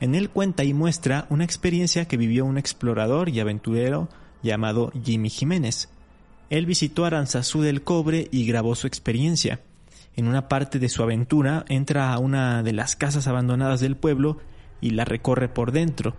En 0.00 0.14
él 0.14 0.30
cuenta 0.30 0.64
y 0.64 0.72
muestra 0.72 1.26
una 1.28 1.44
experiencia 1.44 2.08
que 2.08 2.16
vivió 2.16 2.44
un 2.46 2.58
explorador 2.58 3.28
y 3.28 3.40
aventurero 3.40 4.08
llamado 4.42 4.90
Jimmy 5.04 5.28
Jiménez. 5.28 5.90
Él 6.50 6.66
visitó 6.66 7.04
Aranzazú 7.04 7.60
del 7.60 7.82
Cobre 7.82 8.28
y 8.32 8.46
grabó 8.46 8.74
su 8.74 8.86
experiencia 8.86 9.60
en 10.16 10.28
una 10.28 10.48
parte 10.48 10.78
de 10.78 10.88
su 10.88 11.02
aventura 11.02 11.64
entra 11.68 12.12
a 12.12 12.18
una 12.18 12.62
de 12.62 12.72
las 12.72 12.96
casas 12.96 13.26
abandonadas 13.26 13.80
del 13.80 13.96
pueblo 13.96 14.38
y 14.80 14.90
la 14.90 15.04
recorre 15.04 15.48
por 15.48 15.72
dentro. 15.72 16.14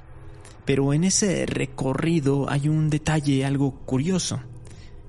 Pero 0.66 0.94
en 0.94 1.04
ese 1.04 1.46
recorrido 1.46 2.50
hay 2.50 2.70
un 2.70 2.90
detalle 2.90 3.46
algo 3.46 3.82
curioso, 3.86 4.40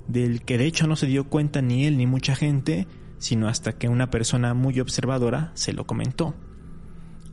del 0.08 0.42
que 0.42 0.58
de 0.58 0.66
hecho 0.66 0.86
no 0.86 0.96
se 0.96 1.06
dio 1.06 1.28
cuenta 1.28 1.62
ni 1.62 1.86
él 1.86 1.96
ni 1.96 2.06
mucha 2.06 2.34
gente, 2.34 2.86
sino 3.18 3.48
hasta 3.48 3.78
que 3.78 3.88
una 3.88 4.10
persona 4.10 4.52
muy 4.54 4.80
observadora 4.80 5.52
se 5.54 5.72
lo 5.72 5.86
comentó. 5.86 6.34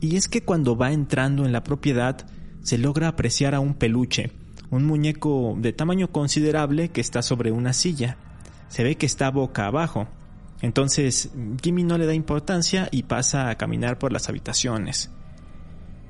Y 0.00 0.16
es 0.16 0.28
que 0.28 0.42
cuando 0.42 0.76
va 0.76 0.92
entrando 0.92 1.44
en 1.44 1.52
la 1.52 1.64
propiedad 1.64 2.26
se 2.62 2.78
logra 2.78 3.08
apreciar 3.08 3.54
a 3.54 3.60
un 3.60 3.74
peluche, 3.74 4.32
un 4.70 4.84
muñeco 4.84 5.54
de 5.58 5.72
tamaño 5.72 6.10
considerable 6.10 6.88
que 6.88 7.00
está 7.00 7.22
sobre 7.22 7.52
una 7.52 7.72
silla. 7.72 8.16
Se 8.68 8.82
ve 8.82 8.96
que 8.96 9.04
está 9.04 9.30
boca 9.30 9.66
abajo. 9.66 10.08
Entonces 10.62 11.30
Jimmy 11.62 11.82
no 11.82 11.98
le 11.98 12.06
da 12.06 12.14
importancia 12.14 12.88
y 12.90 13.02
pasa 13.02 13.50
a 13.50 13.58
caminar 13.58 13.98
por 13.98 14.12
las 14.12 14.28
habitaciones, 14.28 15.10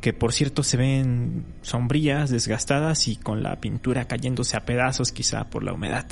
que 0.02 0.12
por 0.12 0.32
cierto 0.32 0.62
se 0.62 0.76
ven 0.76 1.46
sombrías, 1.62 2.30
desgastadas 2.30 3.08
y 3.08 3.16
con 3.16 3.42
la 3.42 3.60
pintura 3.60 4.06
cayéndose 4.06 4.56
a 4.56 4.66
pedazos 4.66 5.10
quizá 5.10 5.48
por 5.48 5.64
la 5.64 5.72
humedad. 5.72 6.06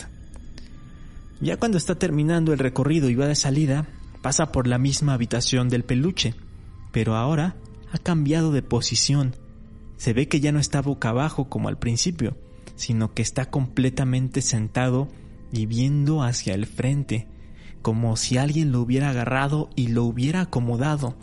Ya 1.41 1.59
cuando 1.59 1.79
está 1.79 1.95
terminando 1.95 2.53
el 2.53 2.59
recorrido 2.59 3.11
y 3.11 3.15
va 3.15 3.27
de 3.27 3.35
salida, 3.35 3.87
pasa 4.23 4.53
por 4.53 4.67
la 4.67 4.79
misma 4.79 5.15
habitación 5.15 5.69
del 5.69 5.85
peluche, 5.85 6.35
pero 6.93 7.17
ahora 7.17 7.57
ha 7.93 7.99
cambiado 7.99 8.53
de 8.53 8.63
posición. 8.63 9.37
Se 9.99 10.15
ve 10.15 10.29
que 10.29 10.41
ya 10.41 10.53
no 10.53 10.61
está 10.61 10.81
boca 10.81 11.11
abajo 11.11 11.49
como 11.49 11.69
al 11.69 11.79
principio, 11.79 12.39
sino 12.77 13.13
que 13.13 13.21
está 13.21 13.51
completamente 13.51 14.41
sentado 14.41 15.09
y 15.53 15.67
viendo 15.67 16.23
hacia 16.23 16.55
el 16.55 16.67
frente, 16.67 17.27
como 17.83 18.17
si 18.17 18.39
alguien 18.39 18.73
lo 18.73 18.81
hubiera 18.81 19.11
agarrado 19.11 19.71
y 19.77 19.89
lo 19.89 20.05
hubiera 20.05 20.43
acomodado. 20.43 21.17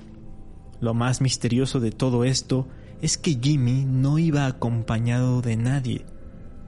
Lo 0.79 0.93
más 0.93 1.21
misterioso 1.21 1.79
de 1.79 1.91
todo 1.91 2.23
esto 2.23 2.67
es 3.01 3.17
que 3.17 3.39
Jimmy 3.41 3.85
no 3.85 4.19
iba 4.19 4.45
acompañado 4.45 5.41
de 5.41 5.55
nadie, 5.57 6.05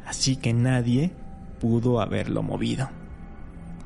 así 0.06 0.36
que 0.36 0.54
nadie 0.54 1.12
pudo 1.60 2.02
haberlo 2.02 2.43
movido 2.43 2.89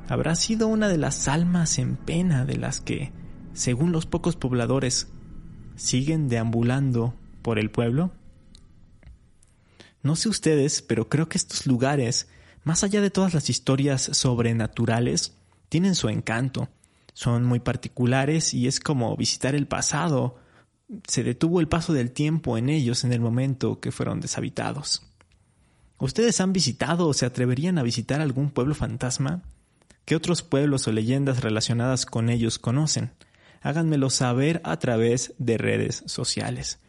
habrá 0.08 0.36
sido 0.36 0.68
una 0.68 0.90
de 0.90 0.98
las 0.98 1.28
almas 1.28 1.80
en 1.80 1.96
pena 1.96 2.46
de 2.46 2.58
las 2.58 2.82
que, 2.82 3.12
según 3.54 3.92
los 3.92 4.06
pocos 4.06 4.36
pobladores, 4.36 5.08
siguen 5.76 6.28
deambulando 6.28 7.16
por 7.42 7.60
el 7.60 7.72
pueblo? 7.72 8.12
No 10.02 10.16
sé 10.16 10.30
ustedes, 10.30 10.82
pero 10.82 11.08
creo 11.08 11.30
que 11.30 11.38
estos 11.38 11.66
lugares, 11.66 12.28
más 12.64 12.84
allá 12.84 13.02
de 13.02 13.10
todas 13.10 13.34
las 13.34 13.50
historias 13.50 14.02
sobrenaturales, 14.14 15.38
tienen 15.74 15.96
su 15.96 16.08
encanto. 16.08 16.70
Son 17.14 17.46
muy 17.46 17.60
particulares 17.60 18.54
y 18.54 18.68
es 18.68 18.80
como 18.80 19.18
visitar 19.18 19.56
el 19.56 19.66
pasado. 19.66 20.36
Se 21.08 21.24
detuvo 21.24 21.60
el 21.62 21.68
paso 21.68 21.94
del 21.94 22.12
tiempo 22.12 22.60
en 22.60 22.70
ellos 22.70 23.04
en 23.04 23.12
el 23.12 23.20
momento 23.20 23.80
que 23.80 23.92
fueron 23.92 24.20
deshabitados. 24.20 25.02
¿Ustedes 25.98 26.40
han 26.42 26.54
visitado 26.54 27.08
o 27.08 27.14
se 27.16 27.26
atreverían 27.26 27.80
a 27.80 27.84
visitar 27.84 28.22
algún 28.22 28.52
pueblo 28.52 28.76
fantasma? 28.76 29.42
¿Qué 30.06 30.16
otros 30.16 30.44
pueblos 30.44 30.88
o 30.88 30.92
leyendas 30.92 31.42
relacionadas 31.42 32.06
con 32.06 32.30
ellos 32.30 32.60
conocen? 32.60 33.10
Háganmelo 33.64 34.12
saber 34.12 34.62
a 34.66 34.78
través 34.78 35.34
de 35.40 35.58
redes 35.58 36.04
sociales. 36.06 36.82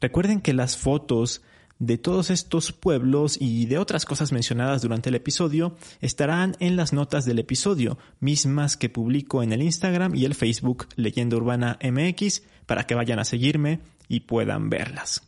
Recuerden 0.00 0.40
que 0.40 0.52
las 0.52 0.76
fotos 0.76 1.42
de 1.78 1.98
todos 1.98 2.30
estos 2.30 2.72
pueblos 2.72 3.36
y 3.40 3.66
de 3.66 3.78
otras 3.78 4.04
cosas 4.04 4.32
mencionadas 4.32 4.82
durante 4.82 5.10
el 5.10 5.14
episodio 5.14 5.76
estarán 6.00 6.56
en 6.58 6.76
las 6.76 6.92
notas 6.92 7.24
del 7.24 7.38
episodio, 7.38 7.98
mismas 8.20 8.76
que 8.76 8.88
publico 8.88 9.42
en 9.42 9.52
el 9.52 9.62
Instagram 9.62 10.14
y 10.14 10.24
el 10.24 10.34
Facebook 10.34 10.86
Leyenda 10.96 11.36
Urbana 11.36 11.78
MX 11.82 12.42
para 12.66 12.84
que 12.84 12.94
vayan 12.94 13.18
a 13.18 13.24
seguirme 13.24 13.80
y 14.08 14.20
puedan 14.20 14.70
verlas. 14.70 15.22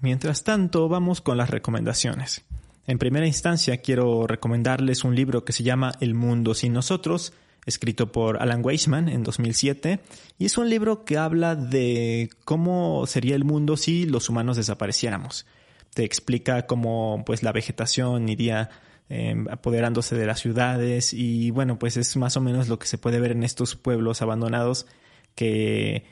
Mientras 0.00 0.44
tanto, 0.44 0.88
vamos 0.88 1.20
con 1.20 1.38
las 1.38 1.50
recomendaciones. 1.50 2.44
En 2.86 2.98
primera 2.98 3.26
instancia 3.26 3.78
quiero 3.78 4.26
recomendarles 4.26 5.04
un 5.04 5.14
libro 5.14 5.44
que 5.44 5.52
se 5.52 5.64
llama 5.64 5.92
El 6.00 6.14
mundo 6.14 6.54
sin 6.54 6.72
nosotros, 6.72 7.32
escrito 7.66 8.12
por 8.12 8.40
Alan 8.40 8.64
Weisman 8.64 9.08
en 9.08 9.24
2007, 9.24 10.00
y 10.38 10.46
es 10.46 10.56
un 10.56 10.70
libro 10.70 11.04
que 11.04 11.18
habla 11.18 11.56
de 11.56 12.30
cómo 12.44 13.06
sería 13.06 13.34
el 13.34 13.44
mundo 13.44 13.76
si 13.76 14.06
los 14.06 14.28
humanos 14.30 14.56
desapareciéramos. 14.56 15.46
Te 15.92 16.04
explica 16.04 16.66
cómo 16.66 17.24
pues 17.26 17.42
la 17.42 17.52
vegetación 17.52 18.28
iría 18.28 18.70
em, 19.08 19.48
apoderándose 19.48 20.16
de 20.16 20.26
las 20.26 20.40
ciudades 20.40 21.12
y 21.12 21.50
bueno, 21.50 21.78
pues 21.78 21.96
es 21.96 22.16
más 22.16 22.36
o 22.36 22.40
menos 22.40 22.68
lo 22.68 22.78
que 22.78 22.86
se 22.86 22.98
puede 22.98 23.18
ver 23.18 23.32
en 23.32 23.42
estos 23.42 23.74
pueblos 23.74 24.22
abandonados 24.22 24.86
que 25.34 26.04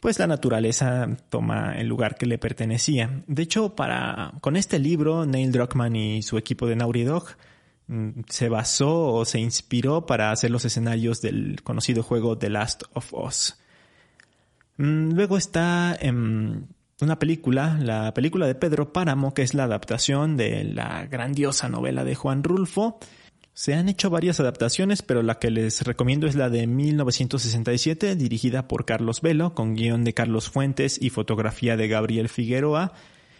pues 0.00 0.18
la 0.18 0.26
naturaleza 0.26 1.08
toma 1.30 1.74
el 1.78 1.86
lugar 1.86 2.16
que 2.16 2.26
le 2.26 2.38
pertenecía. 2.38 3.22
De 3.26 3.42
hecho, 3.42 3.74
para, 3.74 4.32
con 4.40 4.56
este 4.56 4.78
libro, 4.78 5.24
Neil 5.26 5.52
Druckmann 5.52 5.96
y 5.96 6.22
su 6.22 6.36
equipo 6.36 6.66
de 6.66 6.76
Naughty 6.76 7.04
Dog 7.04 7.36
se 8.28 8.48
basó 8.48 9.14
o 9.14 9.24
se 9.24 9.38
inspiró 9.38 10.06
para 10.06 10.32
hacer 10.32 10.50
los 10.50 10.64
escenarios 10.64 11.20
del 11.20 11.62
conocido 11.62 12.02
juego 12.02 12.36
The 12.36 12.50
Last 12.50 12.82
of 12.94 13.12
Us. 13.14 13.58
Mm, 14.76 15.12
luego 15.12 15.36
está 15.36 15.96
em, 16.00 16.66
una 17.00 17.18
película, 17.18 17.78
la 17.80 18.12
película 18.14 18.46
de 18.46 18.54
Pedro 18.54 18.92
Páramo, 18.92 19.34
que 19.34 19.42
es 19.42 19.54
la 19.54 19.64
adaptación 19.64 20.36
de 20.36 20.64
la 20.64 21.06
grandiosa 21.06 21.68
novela 21.68 22.04
de 22.04 22.14
Juan 22.14 22.42
Rulfo, 22.42 22.98
se 23.56 23.72
han 23.72 23.88
hecho 23.88 24.10
varias 24.10 24.38
adaptaciones, 24.38 25.00
pero 25.00 25.22
la 25.22 25.38
que 25.38 25.50
les 25.50 25.80
recomiendo 25.80 26.26
es 26.26 26.34
la 26.34 26.50
de 26.50 26.66
1967, 26.66 28.14
dirigida 28.14 28.68
por 28.68 28.84
Carlos 28.84 29.22
Velo, 29.22 29.54
con 29.54 29.74
guion 29.74 30.04
de 30.04 30.12
Carlos 30.12 30.50
Fuentes 30.50 31.00
y 31.00 31.08
fotografía 31.08 31.78
de 31.78 31.88
Gabriel 31.88 32.28
Figueroa. 32.28 32.92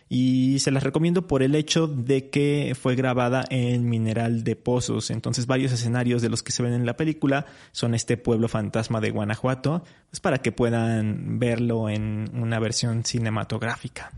Y 0.09 0.61
se 0.61 0.71
las 0.71 0.85
recomiendo 0.85 1.27
por 1.27 1.43
el 1.43 1.55
hecho 1.55 1.89
de 1.89 2.31
que 2.31 2.77
fue 2.81 2.95
grabada 2.95 3.45
en 3.51 3.89
Mineral 3.89 4.45
de 4.45 4.55
Pozos. 4.55 5.11
Entonces 5.11 5.47
varios 5.47 5.73
escenarios 5.73 6.23
de 6.23 6.29
los 6.29 6.43
que 6.43 6.53
se 6.53 6.63
ven 6.63 6.75
en 6.75 6.87
la 6.87 6.97
película 6.97 7.47
son 7.73 7.95
este 7.95 8.17
pueblo 8.17 8.49
fantasma 8.49 9.01
de 9.01 9.11
Guanajuato, 9.11 9.83
pues 10.11 10.21
para 10.21 10.39
que 10.39 10.53
puedan 10.53 11.41
verlo 11.41 11.89
en 11.89 12.31
una 12.35 12.61
versión 12.61 13.05
cinematográfica. 13.05 14.13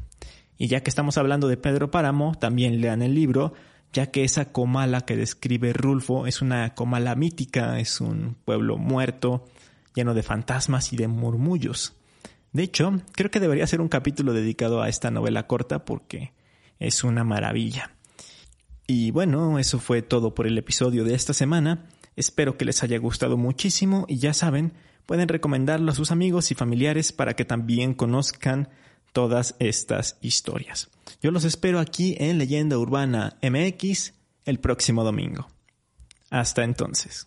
Y 0.58 0.66
ya 0.68 0.82
que 0.82 0.90
estamos 0.90 1.16
hablando 1.16 1.48
de 1.48 1.56
Pedro 1.56 1.90
Páramo, 1.90 2.34
también 2.34 2.80
lean 2.80 3.00
el 3.00 3.14
libro 3.14 3.54
ya 3.92 4.10
que 4.10 4.24
esa 4.24 4.52
Comala 4.52 5.02
que 5.02 5.16
describe 5.16 5.72
Rulfo 5.72 6.26
es 6.26 6.42
una 6.42 6.74
Comala 6.74 7.14
mítica, 7.14 7.78
es 7.78 8.00
un 8.00 8.36
pueblo 8.44 8.76
muerto, 8.76 9.46
lleno 9.94 10.14
de 10.14 10.22
fantasmas 10.22 10.92
y 10.92 10.96
de 10.96 11.08
murmullos. 11.08 11.94
De 12.52 12.62
hecho, 12.62 13.00
creo 13.12 13.30
que 13.30 13.40
debería 13.40 13.66
ser 13.66 13.80
un 13.80 13.88
capítulo 13.88 14.32
dedicado 14.32 14.82
a 14.82 14.88
esta 14.88 15.10
novela 15.10 15.46
corta 15.46 15.84
porque 15.84 16.32
es 16.78 17.04
una 17.04 17.24
maravilla. 17.24 17.92
Y 18.86 19.10
bueno, 19.10 19.58
eso 19.58 19.78
fue 19.78 20.02
todo 20.02 20.34
por 20.34 20.46
el 20.46 20.56
episodio 20.56 21.04
de 21.04 21.14
esta 21.14 21.34
semana. 21.34 21.86
Espero 22.16 22.56
que 22.56 22.64
les 22.64 22.82
haya 22.82 22.98
gustado 22.98 23.36
muchísimo 23.36 24.06
y 24.08 24.18
ya 24.18 24.32
saben, 24.32 24.72
pueden 25.04 25.28
recomendarlo 25.28 25.92
a 25.92 25.94
sus 25.94 26.10
amigos 26.10 26.50
y 26.50 26.54
familiares 26.54 27.12
para 27.12 27.34
que 27.34 27.44
también 27.44 27.94
conozcan 27.94 28.68
todas 29.12 29.56
estas 29.58 30.16
historias. 30.20 30.88
Yo 31.22 31.30
los 31.30 31.44
espero 31.44 31.80
aquí 31.80 32.16
en 32.18 32.38
Leyenda 32.38 32.78
Urbana 32.78 33.36
MX 33.42 34.14
el 34.44 34.58
próximo 34.58 35.04
domingo. 35.04 35.48
Hasta 36.30 36.64
entonces. 36.64 37.26